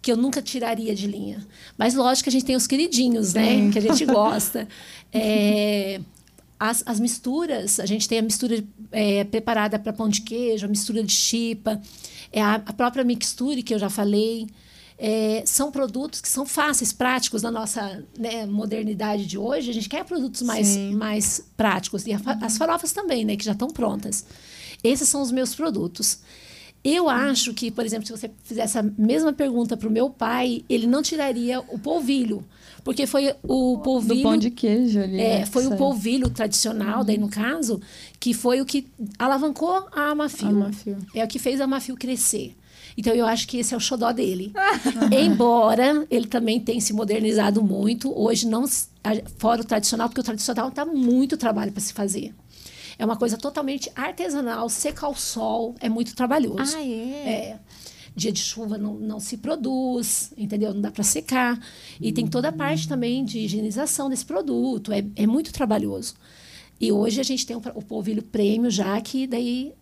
[0.00, 1.46] que eu nunca tiraria de linha.
[1.78, 3.70] Mas lógico que a gente tem os queridinhos, né?
[3.70, 4.68] Que a gente gosta.
[5.10, 5.98] É,
[6.60, 10.68] as, as misturas, a gente tem a mistura é, preparada para pão de queijo, a
[10.68, 11.80] mistura de chipa,
[12.32, 14.46] é a, a própria mixture que eu já falei.
[14.96, 19.70] É, são produtos que são fáceis, práticos na nossa né, modernidade de hoje.
[19.70, 20.94] A gente quer produtos mais, Sim.
[20.94, 22.06] mais práticos.
[22.06, 23.36] E a fa- as farofas também, né?
[23.36, 24.24] Que já estão prontas.
[24.84, 26.20] Esses são os meus produtos.
[26.84, 30.62] Eu acho que, por exemplo, se você fizesse a mesma pergunta para o meu pai,
[30.68, 32.44] ele não tiraria o polvilho.
[32.84, 34.16] Porque foi o polvilho.
[34.16, 35.18] Do pão de queijo ali.
[35.18, 37.80] É, né, foi o polvilho tradicional, daí no caso,
[38.20, 38.86] que foi o que
[39.18, 40.70] alavancou a Amafio.
[41.14, 42.54] É o que fez a Amafio crescer.
[42.96, 44.52] Então eu acho que esse é o xodó dele.
[45.12, 48.64] Embora ele também tenha se modernizado muito, hoje não
[49.38, 52.34] fora o tradicional, porque o tradicional dá muito trabalho para se fazer.
[52.98, 56.76] É uma coisa totalmente artesanal, seca ao sol, é muito trabalhoso.
[56.76, 56.86] Ah, é?
[56.86, 57.58] É.
[58.16, 60.72] Dia de chuva não, não se produz, entendeu?
[60.72, 61.58] Não dá para secar.
[62.00, 64.92] E tem toda a parte também de higienização desse produto.
[64.92, 66.14] É, é muito trabalhoso.
[66.80, 69.72] E hoje a gente tem o, o polvilho prêmio já, que daí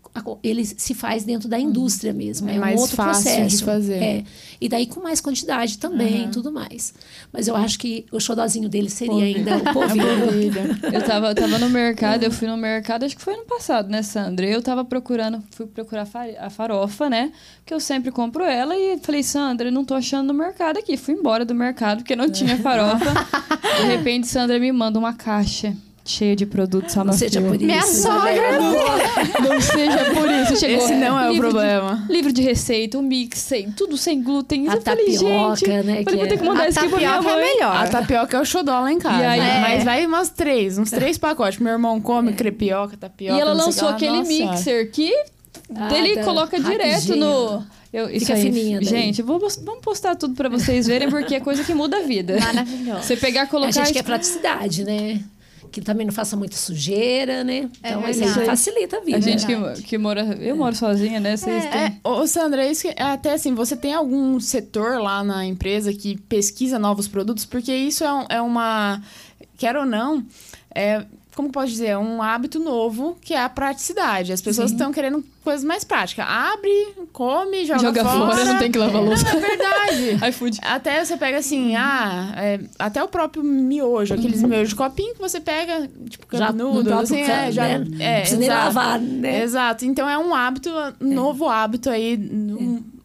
[0.42, 2.48] ele se faz dentro da indústria mesmo.
[2.51, 3.64] É É, mais um outro fácil de processo.
[3.64, 3.94] fazer.
[4.03, 4.25] É.
[4.61, 6.92] E daí com mais quantidade também, tudo mais.
[7.33, 10.05] Mas eu acho que o xodozinho dele seria ainda o polvilho.
[10.07, 10.79] Maravilha.
[10.92, 13.88] Eu tava, eu tava no mercado, eu fui no mercado, acho que foi ano passado,
[13.88, 14.46] né, Sandra?
[14.46, 16.07] Eu tava procurando, fui procurar
[16.38, 17.33] a farofa, né?
[17.64, 20.96] Que eu sempre compro ela e falei, Sandra, eu não tô achando no mercado aqui.
[20.96, 23.12] Fui embora do mercado porque não tinha farofa.
[23.81, 27.65] De repente, Sandra me manda uma caixa cheia de produtos Não seja por isso.
[27.65, 28.59] Minha sogra.
[29.49, 30.57] Não seja por isso.
[30.59, 32.07] Chegou Esse não é o livro de- problema.
[32.11, 34.69] livro de receita, um mix, sem, tudo sem glúten.
[34.69, 36.79] A eu falei, tapioca, gente, né, falei, que vou ter é- que mandar A isso
[36.81, 37.77] aqui pra minha é melhor.
[37.77, 39.29] A tapioca é o xodó lá em casa.
[39.29, 39.41] Aí-?
[39.41, 39.61] É.
[39.61, 41.59] Mas vai umas três, uns três pacotes.
[41.61, 43.37] Meu irmão come crepioca, tapioca.
[43.37, 43.95] E ela lançou lá.
[43.95, 45.12] aquele Nossa mixer que
[45.75, 46.25] Ah, ele tá.
[46.25, 47.17] coloca direto Rapidinho.
[47.17, 47.62] no.
[47.93, 48.88] Eu, isso Fica aí, fininha daí.
[48.88, 52.38] Gente, vou, vamos postar tudo pra vocês verem, porque é coisa que muda a vida.
[52.41, 53.03] Maravilhoso.
[53.03, 53.71] Você pegar, A colocar.
[53.71, 55.21] gente quer praticidade, né?
[55.73, 57.69] Que também não faça muita sujeira, né?
[57.81, 58.47] Então, mas aí verdade.
[58.47, 59.17] facilita a vida.
[59.17, 60.21] a gente que, que mora.
[60.39, 61.37] Eu moro sozinha, né?
[61.37, 61.81] Vocês têm.
[61.81, 65.47] É, ô Sandra, é isso que, é até assim, você tem algum setor lá na
[65.47, 67.47] empresa que pesquisa novos produtos?
[67.47, 69.01] Porque isso é, um- é uma.
[69.57, 70.25] Quer ou não,
[70.75, 71.05] é.
[71.35, 71.87] Como que posso dizer?
[71.88, 74.33] É um hábito novo que é a praticidade.
[74.33, 76.27] As pessoas estão querendo coisas mais práticas.
[76.29, 79.25] Abre, come, joga, Joga fora, não tem que lavar louça.
[79.25, 80.18] Não, é verdade.
[80.29, 80.59] iFood.
[80.62, 85.21] Até você pega assim, ah, é, até o próprio miojo, aqueles miojos de copinho que
[85.21, 87.75] você pega, tipo, próprio assim, é, já, né?
[87.75, 88.64] é, Não precisa nem exato.
[88.66, 89.42] lavar, né?
[89.42, 89.85] Exato.
[89.87, 92.16] Então é um hábito, um novo hábito aí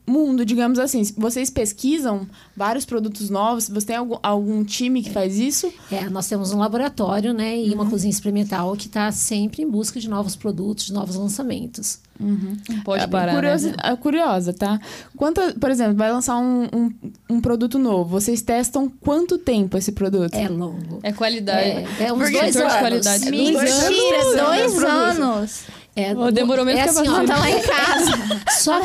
[0.07, 1.03] mundo, digamos assim.
[1.17, 3.67] Vocês pesquisam vários produtos novos?
[3.69, 5.71] Você tem algum, algum time que faz isso?
[5.91, 9.99] É, nós temos um laboratório, né, e uma cozinha experimental que está sempre em busca
[9.99, 11.99] de novos produtos, de novos lançamentos.
[12.19, 13.35] Não pode É, parar.
[13.35, 13.75] curiosa, né?
[13.83, 14.79] é, curiosa, tá?
[15.15, 16.91] Quanta, por exemplo, vai lançar um, um,
[17.29, 18.09] um produto novo.
[18.19, 20.33] Vocês testam quanto tempo esse produto?
[20.33, 20.99] É longo.
[21.03, 21.59] É qualidade.
[21.99, 22.79] É, é uns Porque dois setor de anos.
[22.79, 23.29] qualidade.
[23.29, 25.19] Mentira, Dois dois, anos.
[25.19, 25.61] anos.
[25.97, 27.19] É, demorou menos é que assim, ó.
[27.19, 28.11] Conta lá em casa.
[28.61, 28.79] Só,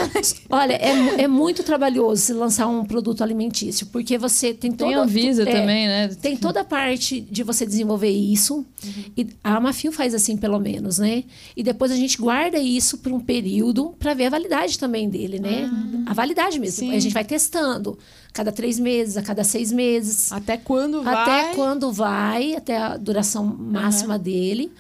[0.49, 4.99] olha, é, é muito trabalhoso se lançar um produto alimentício, porque você tem toda Tem
[4.99, 6.09] a Visa é, também, né?
[6.23, 8.65] Tem toda a parte de você desenvolver isso.
[9.15, 11.25] E a Amafio faz assim, pelo menos, né?
[11.55, 15.39] E depois a gente guarda isso por um período para ver a validade também dele,
[15.39, 15.71] né?
[16.07, 16.87] a validade mesmo.
[16.87, 16.97] Sim.
[16.97, 17.99] A gente vai testando.
[18.33, 20.33] Cada três meses, a cada seis meses.
[20.33, 21.15] Até quando vai?
[21.15, 24.73] Até quando vai, até a duração máxima dele.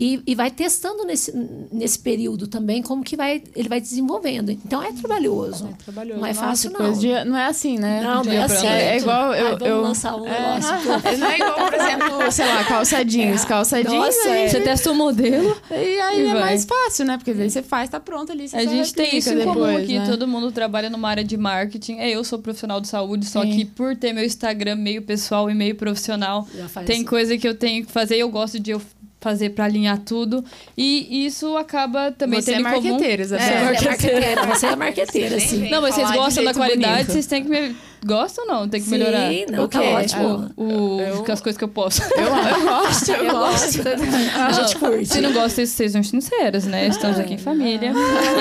[0.00, 1.32] E, e vai testando nesse,
[1.72, 4.50] nesse período também como que vai, ele vai desenvolvendo.
[4.50, 5.68] Então é trabalhoso.
[5.68, 6.20] É trabalhoso.
[6.20, 6.98] Não é Nossa, fácil, coisa não.
[6.98, 8.00] de- não é assim, né?
[8.02, 8.54] Não, não é assim.
[8.66, 8.66] noite.
[8.66, 10.30] É igual eu- Ai, vamos eu- lançar um É.
[10.30, 10.68] negócio.
[11.18, 13.44] Não é igual, por exemplo, sei lá, calça jeans.
[13.44, 15.56] Calça jeans, Nossa, aí, Você testa o modelo.
[15.70, 16.40] e aí E é vai.
[16.42, 17.16] mais fácil, né?
[17.16, 18.48] Porque daí você faz, tá pronto ali.
[18.48, 19.98] Você A gente tem isso em comum aqui.
[19.98, 20.06] né?
[20.06, 21.98] Todo mundo trabalha numa área de marketing.
[21.98, 23.50] É, eu sou profissional de saúde, só Sim.
[23.50, 26.46] que por ter meu Instagram meio pessoal e meio profissional,
[26.86, 27.04] tem assim.
[27.04, 28.16] coisa que eu tenho que fazer.
[28.16, 28.80] Eu gosto de eu
[29.20, 30.44] fazer pra alinhar tudo.
[30.76, 32.82] E isso acaba também Você é tendo em comum.
[32.90, 33.56] marqueteira, Você Isabel.
[33.58, 34.46] é marqueteira.
[34.46, 35.68] Você é marqueteira, sim.
[35.70, 37.12] Não, mas vocês gostam da qualidade, bonito.
[37.12, 37.76] vocês têm que me...
[38.06, 38.68] Gostam ou não?
[38.68, 39.28] Tem que Sim, melhorar.
[39.50, 40.52] não, o tá ótimo.
[40.56, 42.00] O, o- Eu- As coisas que eu posso.
[42.14, 43.82] Eu, eu gosto, eu, Eu gosto.
[43.82, 44.38] gosto.
[44.38, 45.06] A gente curte.
[45.06, 46.86] Se não gosta, vocês sejam sinceras, né?
[46.86, 47.92] Estamos aqui em família.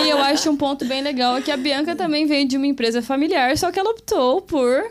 [0.06, 2.68] E eu acho um ponto bem legal é que a Bianca também vem de uma
[2.68, 4.86] empresa familiar, só que ela optou por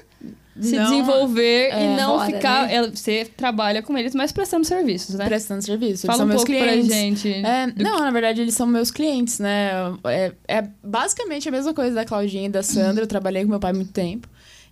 [0.60, 2.68] se Não, desenvolver é, e não ficar.
[2.68, 2.90] né?
[2.92, 5.26] você trabalha com eles, mas prestando serviços, né?
[5.26, 6.06] Prestando serviço.
[6.06, 6.86] Eles Fala são um meus pouco clientes.
[6.88, 7.32] pra gente.
[7.32, 9.70] É, não, na verdade, eles são meus clientes, né?
[10.04, 13.02] É, é basicamente a mesma coisa da Claudinha e da Sandra.
[13.04, 14.28] Eu trabalhei com meu pai há muito tempo.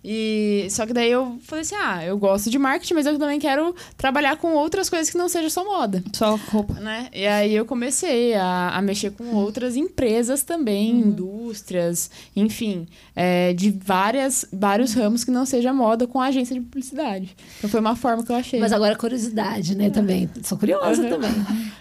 [0.07, 3.39] E só que daí eu falei assim: ah, eu gosto de marketing, mas eu também
[3.39, 6.03] quero trabalhar com outras coisas que não seja só moda.
[6.13, 6.75] Só roupa.
[6.75, 7.07] Né?
[7.11, 13.71] E aí eu comecei a, a mexer com outras empresas também, indústrias, enfim, é, de
[13.71, 17.35] várias, vários ramos que não seja moda com a agência de publicidade.
[17.57, 18.59] Então foi uma forma que eu achei.
[18.59, 20.29] Mas agora curiosidade, né, também.
[20.43, 21.09] Sou curiosa Uhum.
[21.09, 21.31] também.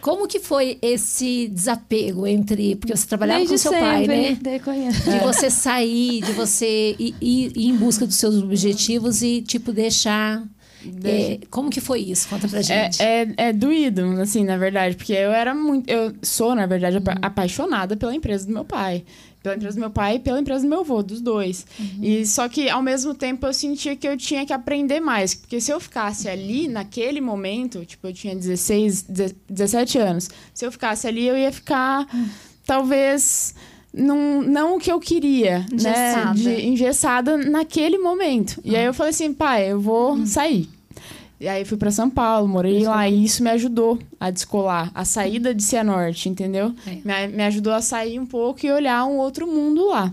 [0.00, 2.76] Como que foi esse desapego entre...
[2.76, 4.38] Porque você trabalhava Desde com seu pai, sempre, né?
[4.40, 5.10] daí conhece.
[5.10, 9.72] De você sair, de você ir, ir- ir em busca dos seus objetivos e, tipo,
[9.72, 10.42] deixar...
[11.04, 12.28] é, como que foi isso?
[12.28, 13.02] Conta pra É, gente.
[13.02, 15.88] é, é doído, assim, na verdade, porque eu era muito.
[15.90, 17.02] Eu sou, na verdade, Uhum.
[17.02, 19.04] apa- apaixonada pela empresa do meu pai.
[19.42, 21.66] Pela empresa do meu pai e pela empresa do meu avô, dos dois.
[21.78, 21.98] Uhum.
[22.02, 25.34] E só que, ao mesmo tempo, eu sentia que eu tinha que aprender mais.
[25.34, 29.04] Porque se eu ficasse ali, naquele momento, tipo, eu tinha 16,
[29.48, 30.30] 17 anos.
[30.54, 32.06] Se eu ficasse ali, eu ia ficar,
[32.66, 33.54] talvez.
[33.96, 36.26] Num, não o que eu queria, Engessada.
[36.26, 36.34] né?
[36.34, 38.60] De, engessada naquele momento.
[38.64, 40.68] E aí eu falei assim, pai, eu vou sair.
[41.40, 45.04] E aí fui pra São Paulo, morei lá e isso me ajudou a descolar, a
[45.04, 46.72] saída de Cianorte, entendeu?
[46.86, 47.26] É.
[47.26, 50.12] Me, me ajudou a sair um pouco e olhar um outro mundo lá.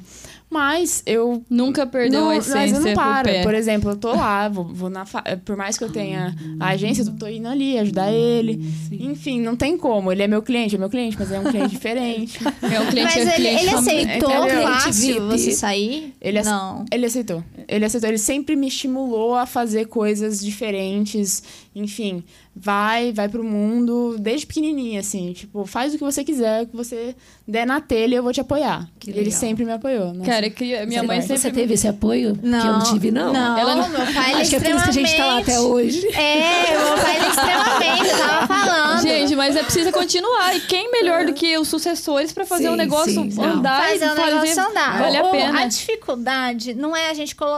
[0.52, 3.30] Mas eu Nunca perdeu a mas essência eu não paro.
[3.44, 6.68] Por exemplo, eu tô lá, vou, vou na fa- por mais que eu tenha a
[6.70, 8.62] agência, eu tô indo ali ajudar ele.
[8.92, 10.12] Enfim, não tem como.
[10.12, 12.38] Ele é meu cliente, é meu cliente, mas é um cliente diferente.
[12.44, 14.30] É um cliente, Mas é ele, cliente ele aceitou
[14.64, 16.14] fácil você sair?
[16.22, 16.86] Ele ace- Não.
[16.92, 17.42] Ele aceitou.
[17.68, 18.10] Ele aceitou.
[18.10, 21.44] Ele sempre me estimulou a fazer coisas diferentes.
[21.74, 25.32] Enfim, vai, vai pro mundo desde pequenininha, assim.
[25.34, 27.16] Tipo, faz o que você quiser, o que você
[27.48, 28.90] der na telha, eu vou te apoiar.
[29.00, 29.40] Que ele legal.
[29.40, 30.26] sempre me apoiou, né?
[30.26, 31.62] Cara, que minha Você- mãe Você sempre...
[31.62, 32.36] teve esse apoio?
[32.36, 33.32] Que eu não tive, não.
[33.32, 35.16] Não, Ela não- meu pai ele é Acho que é por isso que a gente
[35.18, 36.08] tá lá até extremamente- hoje.
[36.08, 39.02] É, meu pai ele é extremamente, eu tava falando.
[39.02, 40.56] Gente, mas é preciso continuar.
[40.56, 43.44] E quem melhor do que os sucessores pra fazer Sim, o negócio sim, não.
[43.44, 45.00] andar fazer o negócio andar.
[45.00, 45.62] Vale a pena.
[45.62, 47.51] A dificuldade não é a gente colocar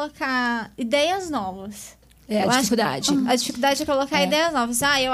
[0.78, 1.96] ideias novas.
[2.28, 3.10] É, a Eu acho- dificuldade.
[3.28, 4.82] A dificuldade é colocar ideias novas.
[4.82, 5.12] Ah, eu,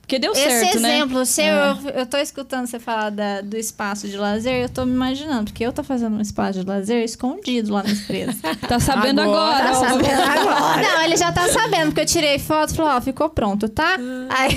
[0.00, 0.96] Porque deu esse certo, né?
[0.96, 4.84] exemplo, se eu, eu tô escutando você falar da- do espaço de lazer, eu tô
[4.84, 8.36] me imaginando, porque eu tô fazendo um espaço de lazer escondido lá na empresa.
[8.68, 9.68] Tá sabendo agora.
[9.68, 9.80] Agora.
[9.80, 10.82] Tá sabendo agora?
[10.82, 13.96] Não, ele já tá sabendo, porque eu tirei foto e falou, ó, ficou pronto, tá?
[14.30, 14.56] Aí,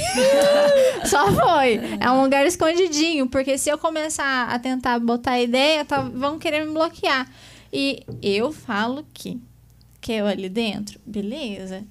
[1.06, 1.80] só foi.
[2.00, 6.66] É um lugar escondidinho, porque se eu começar a tentar botar ideia, tá- vão querer
[6.66, 7.28] me bloquear.
[7.78, 9.38] E eu falo que,
[10.00, 11.84] que eu ali dentro, beleza.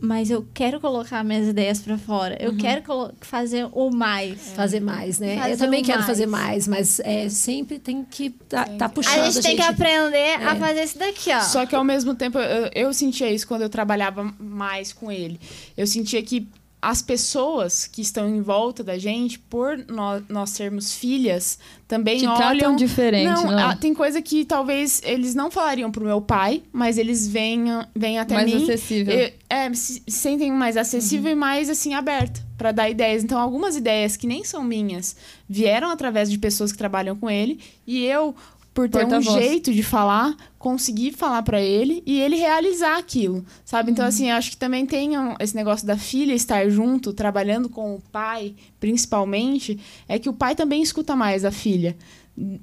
[0.00, 2.36] Mas eu quero colocar minhas ideias pra fora.
[2.40, 4.52] Eu quero colo- fazer o mais.
[4.56, 5.36] Fazer mais, né?
[5.36, 6.06] Fazer eu também o quero mais.
[6.08, 9.20] fazer mais, mas é, sempre tem que tá, tá puxando.
[9.20, 10.56] A gente tem que aprender a É.
[10.56, 11.40] fazer isso daqui, ó.
[11.42, 15.38] Só que ao mesmo tempo eu, eu sentia isso quando eu trabalhava mais com ele.
[15.76, 16.48] Eu sentia que
[16.82, 22.26] as pessoas que estão em volta da gente, por nós, nós sermos filhas, também Te
[22.26, 22.36] olham.
[22.36, 23.58] tratam diferente, não, não?
[23.58, 28.18] ah, tem coisa que talvez eles não falariam pro meu pai, mas eles venham, vêm
[28.18, 28.62] até Mais mim.
[28.62, 29.14] acessível.
[29.14, 33.22] e- é, se se sentem mais acessível e mais assim aberto para dar ideias.
[33.24, 35.16] Então, algumas ideias que nem são minhas
[35.48, 38.34] vieram através de pessoas que trabalham com ele e eu
[38.72, 43.90] por ter um jeito de falar, consegui falar pra ele e ele realizar aquilo, sabe?
[43.90, 48.00] Então, assim, acho que também tem esse negócio da filha estar junto, trabalhando com o
[48.12, 49.78] pai, principalmente,
[50.08, 51.96] é que o pai também escuta mais a filha.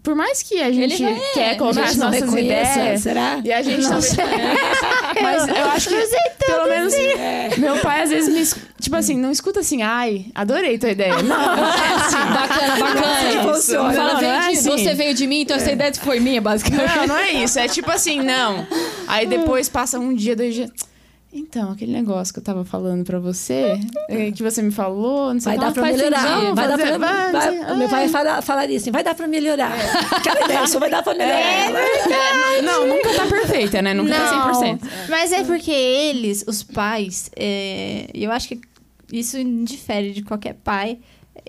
[0.01, 3.39] Por mais que a gente vai- quer colocar as não nossas ideias, será?
[3.43, 4.07] e a gente também
[5.21, 6.93] Mas eu acho que, pelo menos,
[7.57, 8.41] meu pai às vezes me...
[8.41, 11.21] es- Tipo assim, não escuta assim, ai, adorei tua ideia.
[11.21, 12.15] Não, não é assim.
[12.15, 13.53] Bacana, bacana.
[13.53, 13.93] funciona.
[13.93, 14.69] Fala, Não, não é assim.
[14.69, 16.95] você veio de mim, então essa ideia foi minha, basicamente.
[16.99, 17.59] Não, não é isso.
[17.59, 18.65] É tipo assim, não.
[19.07, 20.71] Aí depois passa um dia, dois dias.
[21.31, 25.39] Então, aquele negócio que eu tava falando pra você, é, que você me falou, não
[25.41, 26.53] sei Vai o que dar pra melhorar.
[26.55, 29.71] Vai dar pra, vai, vai- vai- meu pai fala, falaria assim, vai dar pra melhorar.
[30.15, 31.37] Aquela ideia, só vai dar pra melhorar.
[31.37, 33.93] É, não, nunca tá perfeita, né?
[33.93, 34.79] Nunca tá 100%.
[35.09, 38.61] Mas é porque eles, os pais, é, eu acho que
[39.11, 40.97] isso difere de qualquer pai,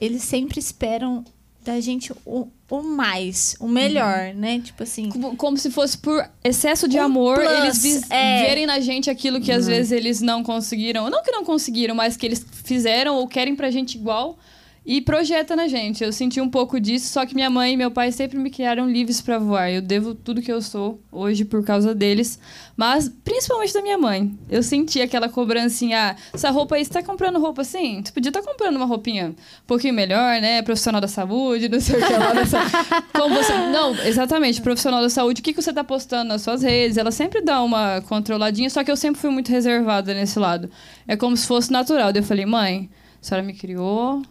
[0.01, 1.25] eles sempre esperam
[1.64, 4.61] da gente o, o mais, o melhor, né?
[4.61, 5.09] Tipo assim.
[5.09, 8.43] Como, como se fosse por excesso de Um amor, plus, eles vis- é.
[8.47, 11.09] verem na gente aquilo que às vezes eles não conseguiram.
[11.09, 14.39] Não que não conseguiram, mas que eles fizeram ou querem pra gente igual
[14.88, 16.03] e projeta na gente.
[16.03, 18.88] Eu senti um pouco disso, só que minha mãe e meu pai sempre me criaram
[18.88, 19.70] livres pra voar.
[19.70, 22.40] Eu devo tudo que eu sou hoje por causa deles,
[22.74, 24.35] mas principalmente da minha mãe.
[24.48, 28.01] Eu senti aquela cobrancinha, ah, essa roupa aí, você tá comprando roupa assim?
[28.03, 30.62] Tu podia estar comprando uma roupinha um pouquinho melhor, né?
[30.62, 32.33] Profissional da saúde, não sei o que lá.
[32.33, 32.59] Dessa...
[33.12, 33.53] Como você...
[33.53, 36.96] Não, exatamente, profissional da saúde, o que, que você tá postando nas suas redes?
[36.96, 40.70] Ela sempre dá uma controladinha, só que eu sempre fui muito reservada nesse lado.
[41.07, 42.11] É como se fosse natural.
[42.11, 42.88] Daí eu falei, mãe,
[43.20, 44.22] a senhora me criou,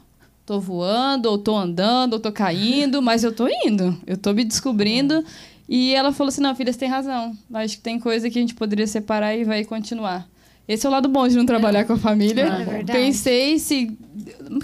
[0.47, 4.45] tô voando, ou tô andando, ou tô caindo, mas eu tô indo, eu tô me
[4.45, 5.23] descobrindo.
[5.67, 7.38] E ela falou assim: não, filha, você tem razão.
[7.53, 10.25] Acho que tem coisa que a gente poderia separar e vai continuar.
[10.65, 12.43] Esse é o lado bom de não trabalhar com a família.
[12.43, 12.91] É verdade.
[12.93, 13.97] Pensei se.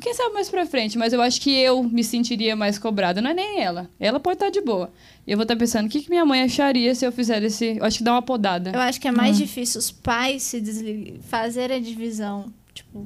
[0.01, 3.21] Quem sabe mais pra frente, mas eu acho que eu me sentiria mais cobrada.
[3.21, 3.89] Não é nem ela.
[3.99, 4.89] Ela pode estar de boa.
[5.27, 7.77] E eu vou estar pensando: o que, que minha mãe acharia se eu fizer esse.
[7.77, 8.71] Eu acho que dá uma podada.
[8.73, 13.05] Eu acho que é mais difícil os pais se desligar, fazer a divisão, tipo,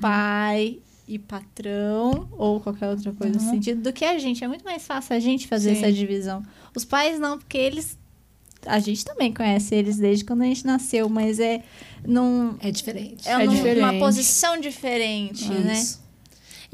[0.00, 4.42] pai e patrão, ou qualquer outra coisa nesse sentido, do que a gente.
[4.42, 5.82] É muito mais fácil a gente fazer Sim.
[5.82, 6.42] essa divisão.
[6.74, 7.96] Os pais não, porque eles.
[8.64, 11.62] A gente também conhece eles desde quando a gente nasceu, mas é
[12.04, 13.28] num, É diferente.
[13.28, 13.98] é, É num- uma diferente.
[14.00, 15.74] posição diferente, né?
[15.74, 16.04] Isso.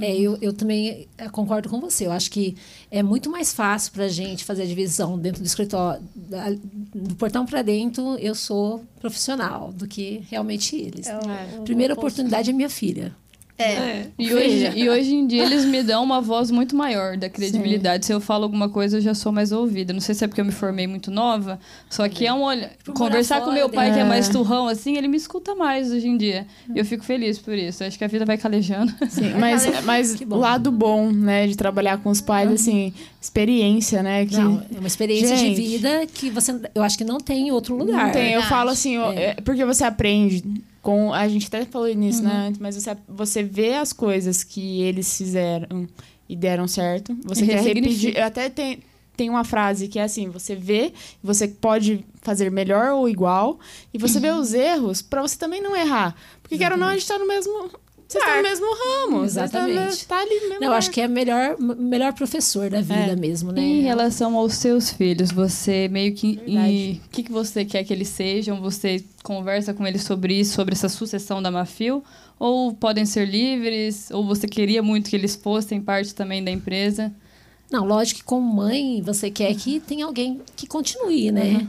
[0.00, 2.06] É, eu, eu também eh, concordo com você.
[2.06, 2.56] Eu acho que
[2.90, 6.50] é muito mais fácil para a gente fazer a divisão dentro do escritório, da-
[6.94, 11.06] do portão para dentro, eu sou profissional, do que realmente eles.
[11.06, 11.18] É
[11.62, 13.14] Primeira oportunidade é minha filha.
[13.58, 14.06] É.
[14.18, 18.06] E hoje, e hoje em dia eles me dão uma voz muito maior da credibilidade.
[18.06, 19.92] Se eu falo alguma coisa, eu já sou mais ouvida.
[19.92, 22.62] Não sei se é porque eu me formei muito nova, só que é um olho.
[22.62, 26.08] Morar Conversar com meu pai, que é mais turrão, assim, ele me escuta mais hoje
[26.08, 26.46] em dia.
[26.74, 27.84] E eu fico feliz por isso.
[27.84, 28.92] Acho que a vida vai calejando.
[29.08, 30.36] Sim, mas, mas bom.
[30.36, 34.26] o lado bom, né, de trabalhar com os pais, assim, experiência, né?
[34.26, 35.60] Que Não, é uma experiência Gente.
[35.60, 38.06] de vida que você, eu acho que não tem em outro lugar.
[38.06, 40.42] Não tem, eu falo assim, ó, é porque você aprende
[40.82, 41.12] com.
[41.12, 42.48] A gente até falou nisso, né?
[42.48, 45.88] antes, Mas você, você vê as coisas que eles fizeram
[46.28, 47.16] e deram certo.
[47.24, 48.16] Você E quer repetir.
[48.16, 48.80] Eu até tem,
[49.16, 53.58] tem uma frase que é assim: você vê, você pode fazer melhor ou igual,
[53.94, 56.14] e você vê os erros pra você também não errar.
[56.42, 57.70] Porque quero ou não, a gente tá no mesmo.
[58.12, 59.24] Vocês estão no mesmo ramo.
[59.24, 60.06] Exatamente.
[60.06, 63.16] Tá ali no mesmo Não, eu acho que é melhor, melhor professor da vida É.
[63.16, 63.60] mesmo, né?
[63.62, 66.38] Em relação aos seus filhos, você meio que.
[66.46, 68.60] E O que, que você quer que eles sejam?
[68.60, 72.02] Você conversa com eles sobre isso, sobre essa sucessão da Mafil?
[72.38, 74.10] Ou podem ser livres?
[74.10, 77.12] Ou você queria muito que eles fossem parte também da empresa?
[77.70, 81.66] Não, lógico que como mãe, você quer que tenha alguém que continue, né?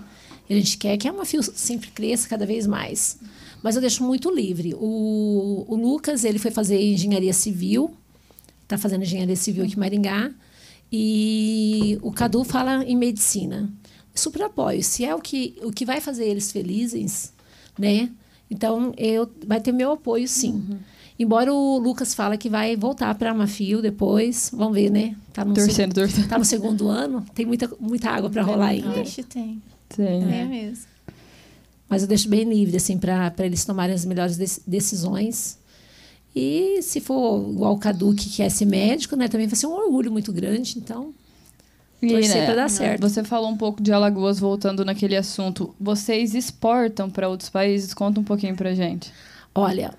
[0.49, 3.17] A gente quer que a Mafio sempre cresça cada vez mais.
[3.63, 4.75] Mas eu deixo muito livre.
[4.75, 7.95] O, o Lucas, ele foi fazer engenharia civil,
[8.61, 10.29] está fazendo engenharia civil aqui em Maringá.
[10.91, 13.71] E o Cadu fala em medicina.
[14.13, 14.83] Super apoio.
[14.83, 17.33] Se é o que, o que vai fazer eles felizes,
[17.79, 18.11] né?
[18.51, 20.77] Então, eu, vai ter meu apoio, sim.
[21.17, 24.51] Embora o Lucas fala que vai voltar para a Mafio depois.
[24.53, 25.15] Vamos ver, né?
[25.31, 26.27] Tá no, Torcendo, torcendo.
[26.27, 27.25] tá no segundo ano.
[27.33, 28.99] Tem muita, muita água para rolar ainda.
[28.99, 29.61] Ixi, tem.
[29.89, 30.31] Sim.
[30.31, 30.85] É mesmo.
[31.93, 35.59] Mas eu deixo bem livre, assim, para eles tomarem as melhores dec- decisões.
[36.35, 39.27] E se for igual o Cadu, que quer ser médico, né?
[39.27, 40.79] Também vai ser um orgulho muito grande.
[40.79, 41.13] Então,
[42.01, 43.01] Torcer pra dar certo.
[43.01, 45.73] Você falou um pouco de Alagoas, voltando naquele assunto.
[45.79, 47.93] Vocês exportam para outros países?
[47.93, 49.11] Conta um pouquinho pra gente.
[49.53, 49.93] olha,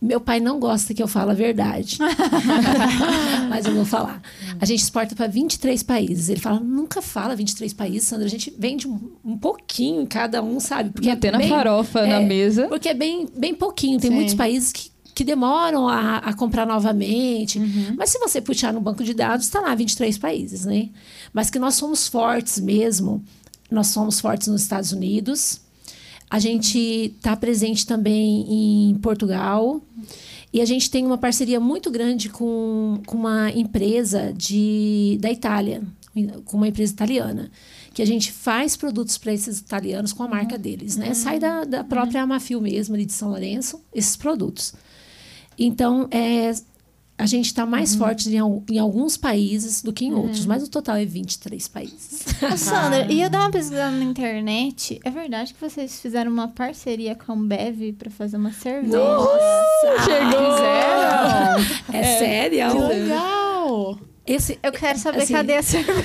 [0.00, 1.98] meu pai não gosta que eu fale a verdade.
[3.48, 4.22] Mas eu vou falar.
[4.60, 6.28] A gente exporta para 23 países.
[6.28, 8.26] Ele fala, nunca fala 23 países, Sandra.
[8.26, 10.90] A gente vende um, um pouquinho em cada um, sabe?
[10.90, 12.66] Porque ter na bem- farofa na é, mesa.
[12.68, 13.98] Porque é bem, bem pouquinho.
[14.00, 14.16] Tem Sim.
[14.16, 17.58] muitos países que, que demoram a, a comprar novamente.
[17.96, 20.88] Mas se você puxar no banco de dados, está lá 23 países, né?
[21.32, 23.22] Mas que nós somos fortes mesmo.
[23.70, 25.60] Nós somos fortes nos Estados Unidos.
[26.30, 29.82] A gente está presente também em Portugal.
[30.52, 35.82] E a gente tem uma parceria muito grande com, com uma empresa de, da Itália,
[36.44, 37.50] com uma empresa italiana.
[37.92, 41.12] Que a gente faz produtos para esses italianos com a marca deles, né?
[41.14, 44.74] Sai da, da própria Amafil mesmo, ali de São Lourenço, esses produtos.
[45.58, 46.52] Então, é,
[47.20, 48.38] a gente está mais forte em,
[48.70, 52.24] em alguns países do que em outros, mas o total é 23 países.
[52.42, 54.98] Ô, Sandra, e eu dar uma pesquisada na internet.
[55.04, 58.98] É verdade que vocês fizeram uma parceria com a Ambev pra fazer uma cerveja?
[60.00, 61.20] Fizeram?
[61.92, 62.70] É, sério?
[62.70, 63.98] Que legal!
[64.32, 66.02] Esse, Eu quero saber Assim, cadê a cerveja.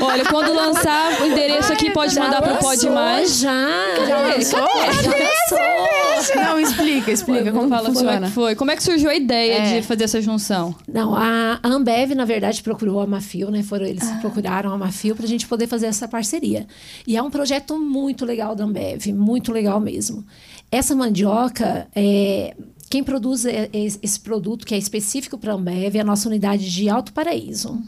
[0.00, 3.38] Olha, quando lançar o endereço aqui, pode mandar pro lançou, Pode Mais.
[3.40, 3.68] Já!
[4.08, 4.58] Já lançou?
[4.58, 6.36] Já lançou.
[6.36, 8.54] Não, explica, explica como Fala como é que foi.
[8.54, 9.80] Como é que surgiu a ideia É.
[9.80, 10.74] de fazer essa junção?
[10.88, 13.62] Não, a Ambev, na verdade, procurou a Mafio, né?
[13.62, 16.66] Foram eles que procuraram a Mafio para a gente poder fazer essa parceria.
[17.06, 20.24] E é um projeto muito legal da Ambev, muito legal mesmo.
[20.70, 22.54] Essa mandioca, é,
[22.92, 26.90] quem produz esse produto, que é específico para a Ambev, é a nossa unidade de
[26.90, 27.80] Alto Paraíso.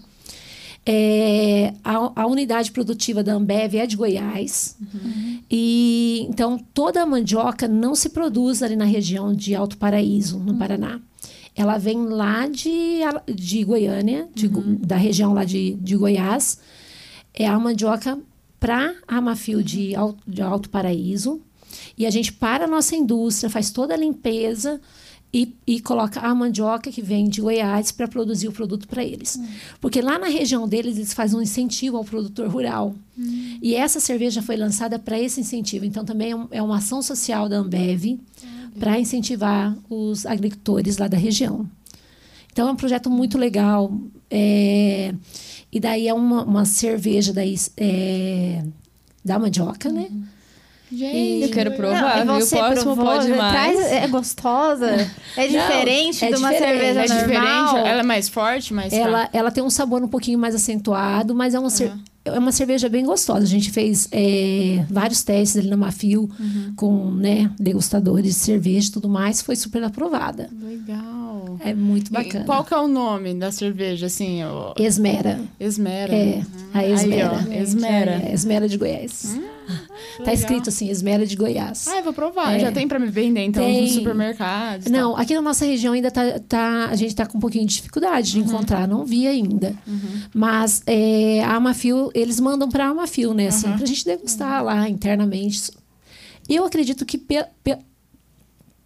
[0.86, 4.76] É, a, a unidade produtiva da Ambev é de Goiás.
[5.50, 10.54] E então toda a mandioca não se produz ali na região de Alto Paraíso, no
[10.56, 10.98] Paraná.
[11.54, 13.00] Ela vem lá de,
[13.34, 16.58] de Goiânia, de Go- da região lá de, de Goiás.
[17.34, 18.18] É a mandioca
[18.58, 21.40] para a Amafio de, Al- de Alto Paraíso.
[21.96, 24.80] E a gente para a nossa indústria, faz toda a limpeza
[25.32, 29.38] e, e coloca a mandioca que vem de Goiás para produzir o produto para eles.
[29.80, 32.94] Porque lá na região deles, eles fazem um incentivo ao produtor rural.
[33.62, 35.84] E essa cerveja foi lançada para esse incentivo.
[35.84, 38.18] Então, também é, um- é uma ação social da Ambev
[38.78, 41.68] para incentivar os agricultores lá da região.
[42.52, 43.92] Então, é um projeto muito legal.
[44.30, 45.12] É,
[45.72, 48.64] e daí é uma, uma cerveja daí, é,
[49.24, 50.08] da mandioca, né?
[50.96, 52.46] Gente, Eu quero provar, Não, e viu?
[52.46, 53.52] você Próximo provou, pode mais.
[53.78, 55.10] traz- é gostosa?
[55.36, 56.78] É diferente é de uma diferente.
[56.78, 57.32] cerveja é diferente?
[57.44, 57.76] normal?
[57.78, 61.54] Ela é mais forte, mais Ela, ela tem um sabor um pouquinho mais acentuado, mas
[61.54, 61.92] é uma, cer-
[62.24, 63.40] é uma cerveja bem gostosa.
[63.42, 66.30] A gente fez é, vários testes ali na Mafio
[66.76, 69.42] com né, degustadores de cerveja e tudo mais.
[69.42, 70.48] Foi super aprovada.
[70.62, 71.56] Legal.
[71.60, 72.44] É muito E bacana.
[72.44, 74.42] qual que é o nome da cerveja, assim?
[74.44, 74.72] O...
[74.78, 75.40] Esmera.
[75.58, 76.14] Esmera.
[76.14, 76.42] É,
[76.72, 77.38] a Esmera.
[77.38, 78.22] Aí, ó, Esmera.
[78.24, 79.36] É, Esmera de Goiás.
[80.22, 81.88] Tá escrito assim, Esmera de Goiás.
[81.88, 82.54] Ah, eu vou provar.
[82.54, 82.60] É.
[82.60, 83.82] Já tem pra me vender, então, Tem.
[83.82, 84.86] nos supermercados.
[84.86, 87.74] Não, aqui na nossa região ainda tá, tá- a gente tá com um pouquinho de
[87.76, 89.74] dificuldade de encontrar, não vi ainda.
[90.34, 93.48] Mas é, a Amafil, eles mandam para a Amafil, né?
[93.48, 95.70] Assim, Pra gente degustar lá internamente.
[96.48, 97.78] Eu acredito que pe- pe-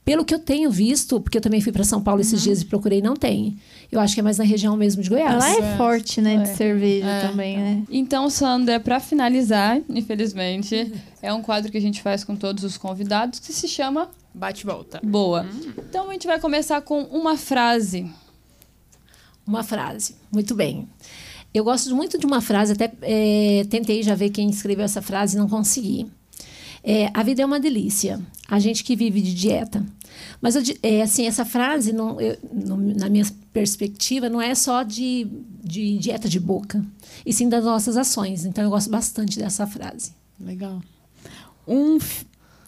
[0.09, 2.65] pelo que eu tenho visto, porque eu também fui para São Paulo esses dias e
[2.65, 3.59] procurei, não tem.
[3.93, 5.35] Eu acho que é mais na região mesmo de Goiás.
[5.35, 5.77] Ela é É.
[5.77, 6.55] forte, né, de É.
[6.55, 7.29] cerveja É.
[7.29, 7.83] também, né?
[7.91, 10.91] Então, Sandra, para finalizar, infelizmente,
[11.21, 14.09] é um quadro que a gente faz com todos os convidados que se chama.
[14.35, 14.99] Bate e volta.
[15.05, 15.47] Boa.
[15.77, 18.07] Então, a gente vai começar com uma frase.
[19.47, 20.17] Uma frase.
[20.33, 20.89] Muito bem.
[21.53, 25.37] Eu gosto muito de uma frase, até é, tentei já ver quem escreveu essa frase
[25.37, 26.07] e não consegui.
[26.83, 28.21] É, a vida é uma delícia.
[28.49, 29.85] A gente que vive de dieta.
[30.41, 34.83] Mas, eu é, assim, essa frase, não, eu- no- na minha perspectiva, não é só
[34.83, 35.27] de,
[35.65, 36.85] de dieta de boca,
[37.27, 38.45] e sim das nossas ações.
[38.45, 40.13] Então, eu gosto bastante dessa frase.
[40.41, 40.81] Legal.
[41.67, 41.99] Um,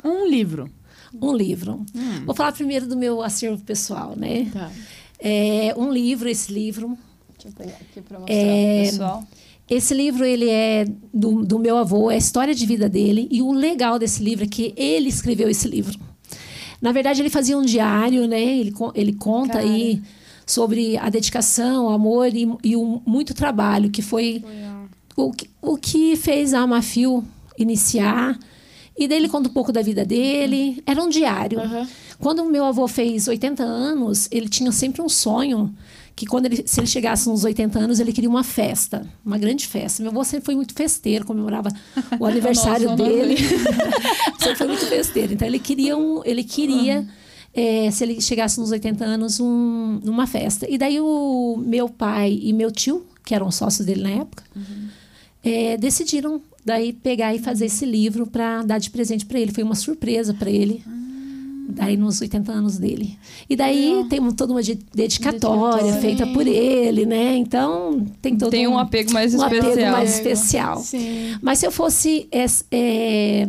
[0.05, 0.71] um livro.
[1.21, 1.85] Um livro.
[1.95, 2.25] Hum.
[2.27, 4.49] Vou falar primeiro do meu acervo pessoal, né?
[4.53, 4.71] Tá.
[5.19, 6.97] É, um livro, esse livro,
[7.35, 9.25] Deixa eu pegar aqui para mostrar É, pessoal.
[9.69, 10.85] Esse livro, ele é
[11.15, 13.29] do, do meu avô, é a história de vida dele.
[13.31, 15.99] E o legal desse livro é que ele escreveu esse livro.
[16.81, 18.41] Na verdade, ele fazia um diário, né?
[18.43, 20.03] Ele, ele conta aí
[20.47, 24.43] sobre a dedicação, o amor e, e o muito trabalho que foi
[25.17, 27.23] o, que- o que fez a Amafil
[27.59, 28.39] iniciar.
[28.99, 30.83] E daí ele conta um pouco da vida dele.
[30.87, 31.61] Era um diário.
[31.61, 31.87] Aham.
[32.19, 35.75] Quando o meu avô fez 80 anos, ele tinha sempre um sonho
[36.15, 39.67] que quando ele, se ele chegasse nos 80 anos, ele queria uma festa, uma grande
[39.67, 40.03] festa.
[40.03, 41.71] Meu avô sempre foi muito festeiro, comemorava
[42.19, 43.37] o aniversário Nossa, dele.
[44.39, 45.33] sempre foi muito festeiro.
[45.33, 47.07] Então ele queria um, ele queria
[47.55, 50.67] eh, se ele chegasse nos 80 anos um, uma festa.
[50.69, 54.45] E daí o meu pai e meu tio, que eram sócios dele na época,
[55.43, 59.53] eh, decidiram daí pegar e fazer esse livro para dar de presente para ele.
[59.53, 60.85] Foi uma surpresa para ele.
[61.73, 63.19] Daí nos 80 anos dele.
[63.49, 66.01] E daí tem um- toda uma de- dedicatória Dedicatória.
[66.01, 67.37] feita por ele, né?
[67.37, 69.93] Então tem todo Tem um apego mais um apego especial.
[69.93, 70.79] mais especial.
[70.81, 71.37] Sim.
[71.43, 73.49] Mas se eu fosse é,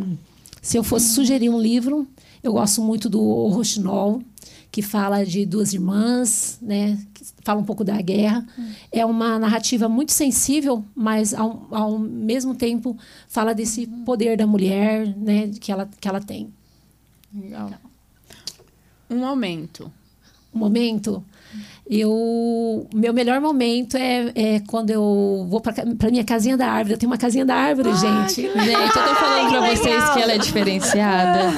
[0.60, 2.06] se eu fosse sugerir um livro,
[2.42, 4.22] eu gosto muito do O Rochinol,
[4.70, 6.98] que fala de duas irmãs, né?
[7.12, 8.46] Que fala um pouco da guerra.
[8.90, 12.96] É uma narrativa muito sensível, mas ao, ao mesmo tempo
[13.28, 15.50] fala desse poder da mulher, né?
[15.60, 16.48] Que ela, que ela tem.
[17.34, 17.70] Legal.
[19.12, 19.92] Um momento.
[20.54, 21.24] Um momento,
[21.88, 26.94] eu meu melhor momento é, é quando eu vou para minha casinha da árvore.
[26.94, 28.42] Eu tenho uma casinha da árvore, gente.
[28.42, 31.52] Gente, eu tô falando pra vocês que ela é diferenciada.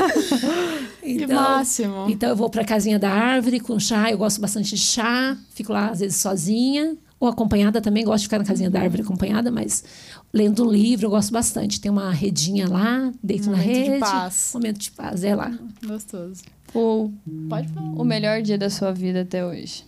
[1.02, 2.06] que máximo.
[2.08, 4.10] Então eu vou para a casinha da árvore com chá.
[4.10, 5.36] Eu gosto bastante de chá.
[5.54, 8.04] Fico lá às vezes sozinha ou acompanhada também.
[8.04, 9.84] Gosto de ficar na casinha da árvore acompanhada, mas
[10.32, 11.80] lendo um livro eu gosto bastante.
[11.80, 14.00] Tem uma redinha lá, deito na Momento de rede.
[14.00, 14.50] paz.
[14.54, 15.52] Momento de paz é lá.
[15.84, 16.42] Gostoso.
[16.74, 17.10] O,
[17.48, 17.86] Pode falar.
[17.92, 19.84] o melhor dia da sua vida até hoje.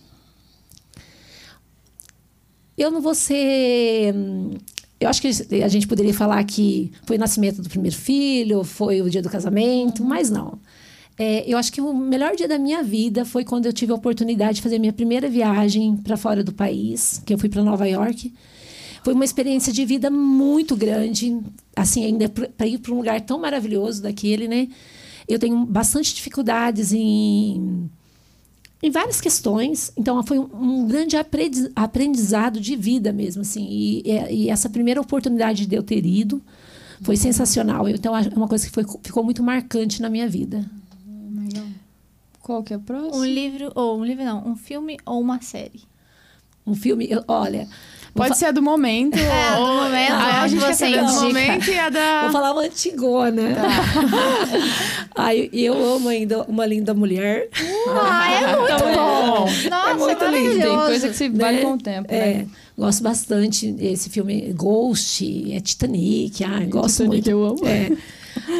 [2.77, 4.13] Eu não vou ser.
[4.15, 4.51] hum,
[4.99, 5.27] Eu acho que
[5.63, 9.29] a gente poderia falar que foi o nascimento do primeiro filho, foi o dia do
[9.29, 10.59] casamento, mas não.
[11.19, 13.95] É, eu acho que o melhor dia da minha vida foi quando eu tive a
[13.95, 17.87] oportunidade de fazer minha primeira viagem para fora do país, que eu fui para Nova
[17.87, 18.31] York.
[19.03, 21.35] Foi uma experiência de vida muito grande,
[21.75, 24.67] assim, ainda para ir para um lugar tão maravilhoso daquele, né?
[25.27, 27.89] Eu tenho bastante dificuldades em
[28.81, 29.91] em várias questões.
[29.97, 33.65] Então, foi um, um grande aprendi- aprendizado de vida mesmo, assim.
[33.67, 36.39] E, e- essa primeira oportunidade de eu ter ido
[37.01, 37.89] foi sensacional.
[37.89, 40.63] Então, é uma coisa que foi- ficou muito marcante na minha vida.
[42.39, 43.17] Qual que é o próximo?
[43.17, 45.81] Um livro, ou um livro não, um filme ou uma série.
[46.65, 47.67] Um filme, eu- olha...
[48.17, 49.17] Pode fa- ser a do momento.
[49.17, 51.21] É, do ou- momento, Ah, a gente quer você do indica.
[51.21, 52.21] momento e a da...
[52.23, 53.41] Vou falar uma antigona.
[55.15, 57.49] Ai, eu amo ainda Uma Linda Mulher.
[57.89, 59.27] Ah, é muito Então, é bom!
[59.27, 59.45] bom.
[59.69, 60.59] Nossa, é muito lindo.
[60.61, 61.63] Tem coisa que se vale né?
[61.63, 62.47] com o tempo, É, né?
[62.77, 67.29] gosto bastante desse filme Ghost, é Titanic, ai, gosto Titanic muito.
[67.29, 67.65] eu amo.
[67.67, 67.91] É.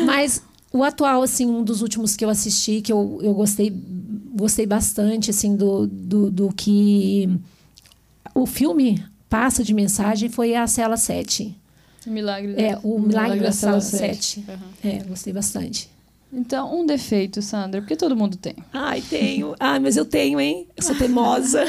[0.05, 0.41] Mas
[0.72, 3.72] o atual, assim, um dos últimos que eu assisti, que eu, eu gostei,
[4.36, 7.30] gostei bastante, assim, do, do, do que
[8.34, 11.55] o filme passa de mensagem foi a Cela 7.
[12.05, 12.53] Milagre.
[12.61, 14.43] É, o Milagre da Cela Sete.
[14.45, 14.45] 7.
[14.84, 15.89] É, gostei bastante.
[16.32, 18.55] Então, um defeito, Sandra, porque todo mundo tem.
[18.73, 19.55] Ai, tenho.
[19.59, 20.67] Ai, mas eu tenho, hein?
[20.75, 21.63] Eu sou teimosa.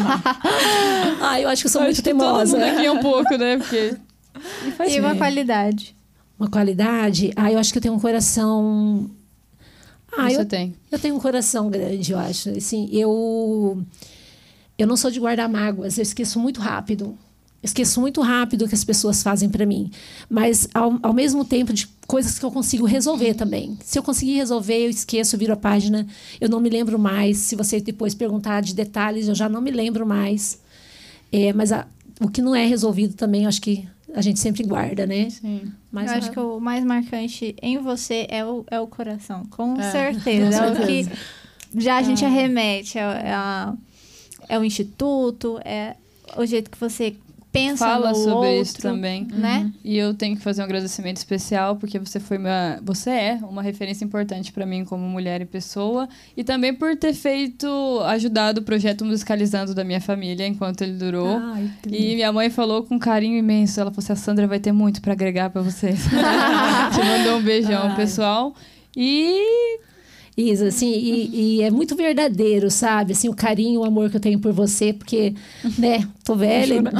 [1.20, 2.56] Ai, eu acho que eu sou muito Acho que todo teimosa.
[2.58, 3.58] mundo aqui é um pouco, né?
[3.58, 3.96] Porque...
[4.66, 5.94] E faz E uma qualidade.
[6.38, 7.32] Uma qualidade.
[7.36, 9.10] Ah, eu acho que eu tenho um coração.
[10.16, 10.74] Ah, Você eu, tem.
[10.90, 12.50] eu tenho um coração grande, eu acho.
[12.50, 13.82] Assim, eu.
[14.82, 17.16] Eu não sou de guardar mágoas, eu esqueço muito rápido.
[17.62, 19.90] esqueço muito rápido o que as pessoas fazem para mim.
[20.28, 23.76] Mas, ao, ao mesmo tempo, de coisas que eu consigo resolver também.
[23.84, 26.06] Se eu conseguir resolver, eu esqueço, eu viro a página,
[26.40, 27.36] eu não me lembro mais.
[27.36, 30.58] Se você depois perguntar de detalhes, eu já não me lembro mais.
[31.30, 31.86] É, mas a,
[32.20, 35.28] o que não é resolvido também, acho que a gente sempre guarda, né?
[35.30, 35.70] Sim.
[35.92, 39.78] Mas eu acho que o mais marcante em você é o, é o coração, com
[39.78, 40.58] É, certeza.
[40.58, 41.10] com É o certeza.
[41.10, 42.98] que já a gente arremete.
[42.98, 43.74] É, é, a-
[44.50, 45.94] é o instituto, é
[46.36, 47.14] o jeito que você
[47.52, 49.26] pensa Fala no sobre outro, isso também.
[49.32, 49.72] Né?
[49.84, 53.62] E eu tenho que fazer um agradecimento especial porque você foi uma, você é uma
[53.62, 57.66] referência importante para mim como mulher e pessoa e também por ter feito
[58.06, 61.38] ajudado o projeto musicalizando da minha família enquanto ele durou.
[61.38, 61.70] Ai.
[61.88, 63.80] E minha mãe falou com carinho imenso.
[63.80, 66.04] Ela falou assim: a Sandra vai ter muito para agregar para vocês.
[66.94, 67.96] Te mandou um beijão, Ai.
[67.96, 68.54] pessoal.
[68.96, 69.80] E
[70.36, 73.12] Isa, assim, e, e é muito verdadeiro, sabe?
[73.12, 75.34] Assim, o carinho, o amor que eu tenho por você, porque,
[75.78, 76.90] né, tô velha, né,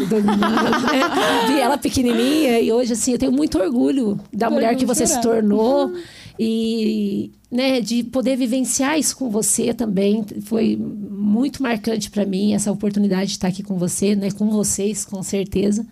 [1.46, 5.06] vi ela pequenininha e hoje, assim, eu tenho muito orgulho da Tô mulher que você
[5.06, 5.92] se tornou
[6.38, 10.24] e, né, de poder vivenciar isso com você também.
[10.42, 15.04] Foi muito marcante para mim essa oportunidade de estar aqui com você, né, com vocês,
[15.04, 15.86] com certeza.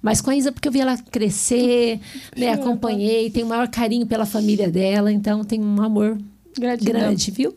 [0.00, 2.00] Mas com a Isa, porque eu vi ela crescer,
[2.36, 6.18] né, acompanhei, tenho o maior carinho pela família dela, então tenho um amor
[6.58, 6.92] gratidão.
[7.00, 7.56] grande, viu?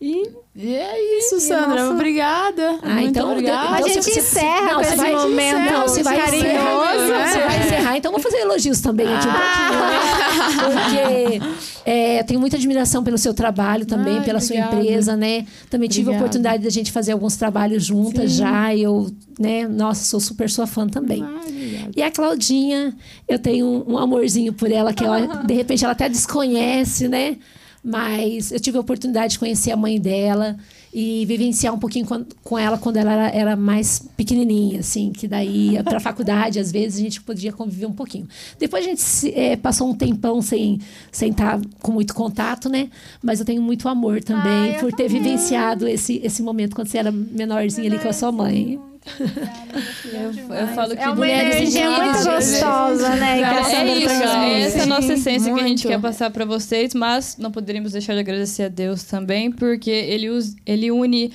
[0.00, 1.82] E E é isso, Sandra.
[1.82, 2.78] nosso- Obrigada.
[2.82, 3.74] Ah, Muito então- obrigada.
[3.74, 6.46] A Então, gente você- encerra não, esse vai- momento encerra, Não, você vai carinhoso.
[6.46, 7.26] encerrar.
[7.28, 11.40] Você vai encerrar, então eu vou fazer elogios também aqui um pouquinho, né?
[11.42, 14.70] Porque é, eu tenho muita admiração pelo seu trabalho também, Ai, pela obrigada.
[14.70, 15.44] sua empresa, né?
[15.68, 16.24] Também tive a Obrigada.
[16.24, 18.38] oportunidade da gente fazer alguns trabalhos juntas Sim.
[18.38, 18.76] já.
[18.76, 21.22] Eu, né, nossa, sou super sua fã também.
[21.24, 21.90] Ai.
[21.96, 22.94] E a Claudinha,
[23.28, 27.36] eu tenho um, um amorzinho por ela, que ela, de repente ela até desconhece, né?
[27.84, 30.56] Mas eu tive a oportunidade de conhecer a mãe dela
[30.92, 35.28] e vivenciar um pouquinho com, com ela quando ela era, era mais pequenininha, assim, que
[35.28, 38.26] daí ia pra faculdade, às vezes a gente podia conviver um pouquinho.
[38.58, 40.78] Depois a gente eh, passou um tempão sem
[41.12, 42.88] sem estar com muito contato, né?
[43.22, 45.22] Mas eu tenho muito amor também Ai, eu por ter também.
[45.22, 48.80] vivenciado esse, esse momento quando você era menorzinha ali com a sua mãe.
[49.06, 53.40] Eu, eu falo que É uma energia muito gostosa, né?
[53.40, 55.88] É, Sandra isso, é essa é a nossa essência que a gente muito.
[55.88, 60.30] quer passar para vocês, mas não poderíamos deixar de agradecer a Deus também, porque ele,
[60.30, 61.32] us- ele une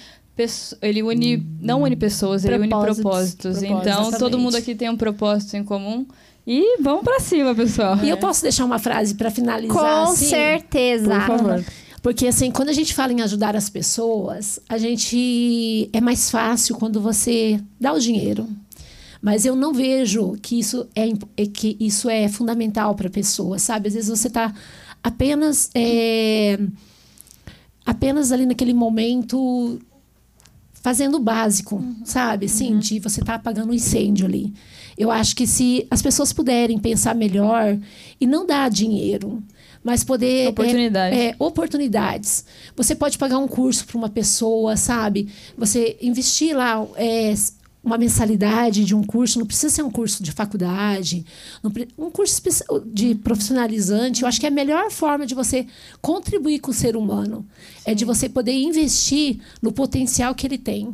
[0.82, 3.02] ele une não une pessoas, ele une Propósitos.
[3.02, 3.60] propósitos.
[3.60, 4.38] Propósitos, Então, todo exatamente.
[4.42, 6.06] mundo aqui tem um propósito em comum.
[6.48, 7.98] E vamos para cima, pessoal.
[8.02, 9.76] E eu posso deixar uma frase para finalizar?
[9.78, 10.26] Com assim?
[10.30, 11.10] certeza.
[11.20, 11.64] Por favor.
[12.02, 15.90] Porque, assim, quando a gente fala em ajudar as pessoas, a gente.
[15.92, 18.48] É mais fácil quando você dá o dinheiro.
[19.22, 23.60] Mas eu não vejo que isso é, é que isso é fundamental para a pessoa,
[23.60, 23.90] sabe?
[23.90, 24.54] Às vezes você está
[25.04, 25.70] apenas.
[25.76, 26.58] é,
[27.86, 29.80] apenas ali naquele momento
[30.82, 32.46] fazendo o básico, sabe?
[32.46, 34.54] Assim, de você estar apagando um incêndio ali.
[34.98, 37.78] Eu acho que se as pessoas puderem pensar melhor
[38.20, 39.44] e não dar dinheiro,
[39.84, 41.16] mas poder é, Oportunidade.
[41.16, 42.46] é, oportunidades.
[42.76, 45.30] Você pode pagar um curso para uma pessoa, sabe?
[45.58, 47.34] Você investir lá é,
[47.84, 51.26] uma mensalidade de um curso, não precisa ser um curso de faculdade,
[51.98, 52.42] um curso
[52.86, 54.22] de profissionalizante.
[54.22, 55.66] Eu acho que é a melhor forma de você
[56.02, 57.46] contribuir com o ser humano
[57.86, 60.94] é de você poder investir no potencial que ele tem.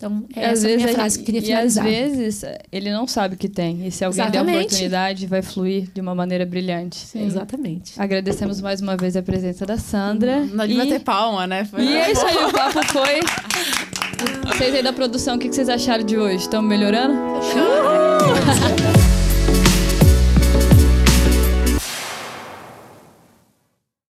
[0.00, 1.84] Então, E é essa a minha frase que eu queria e finalizar.
[1.84, 2.42] às vezes
[2.72, 3.86] ele não sabe o que tem.
[3.86, 4.64] E se alguém der a Exatamente.
[4.64, 7.06] oportunidade, vai fluir de uma maneira brilhante.
[7.14, 7.92] Exatamente.
[8.00, 10.40] Agradecemos mais uma vez a presença da Sandra.
[10.46, 10.88] Não devia e...
[10.88, 11.66] ter palma, né?
[11.66, 13.20] Foi- E é isso aí, o papo foi.
[14.54, 16.36] Vocês aí da produção, o que vocês acharam de hoje?
[16.44, 17.14] Estão melhorando?
[17.42, 18.99] Show.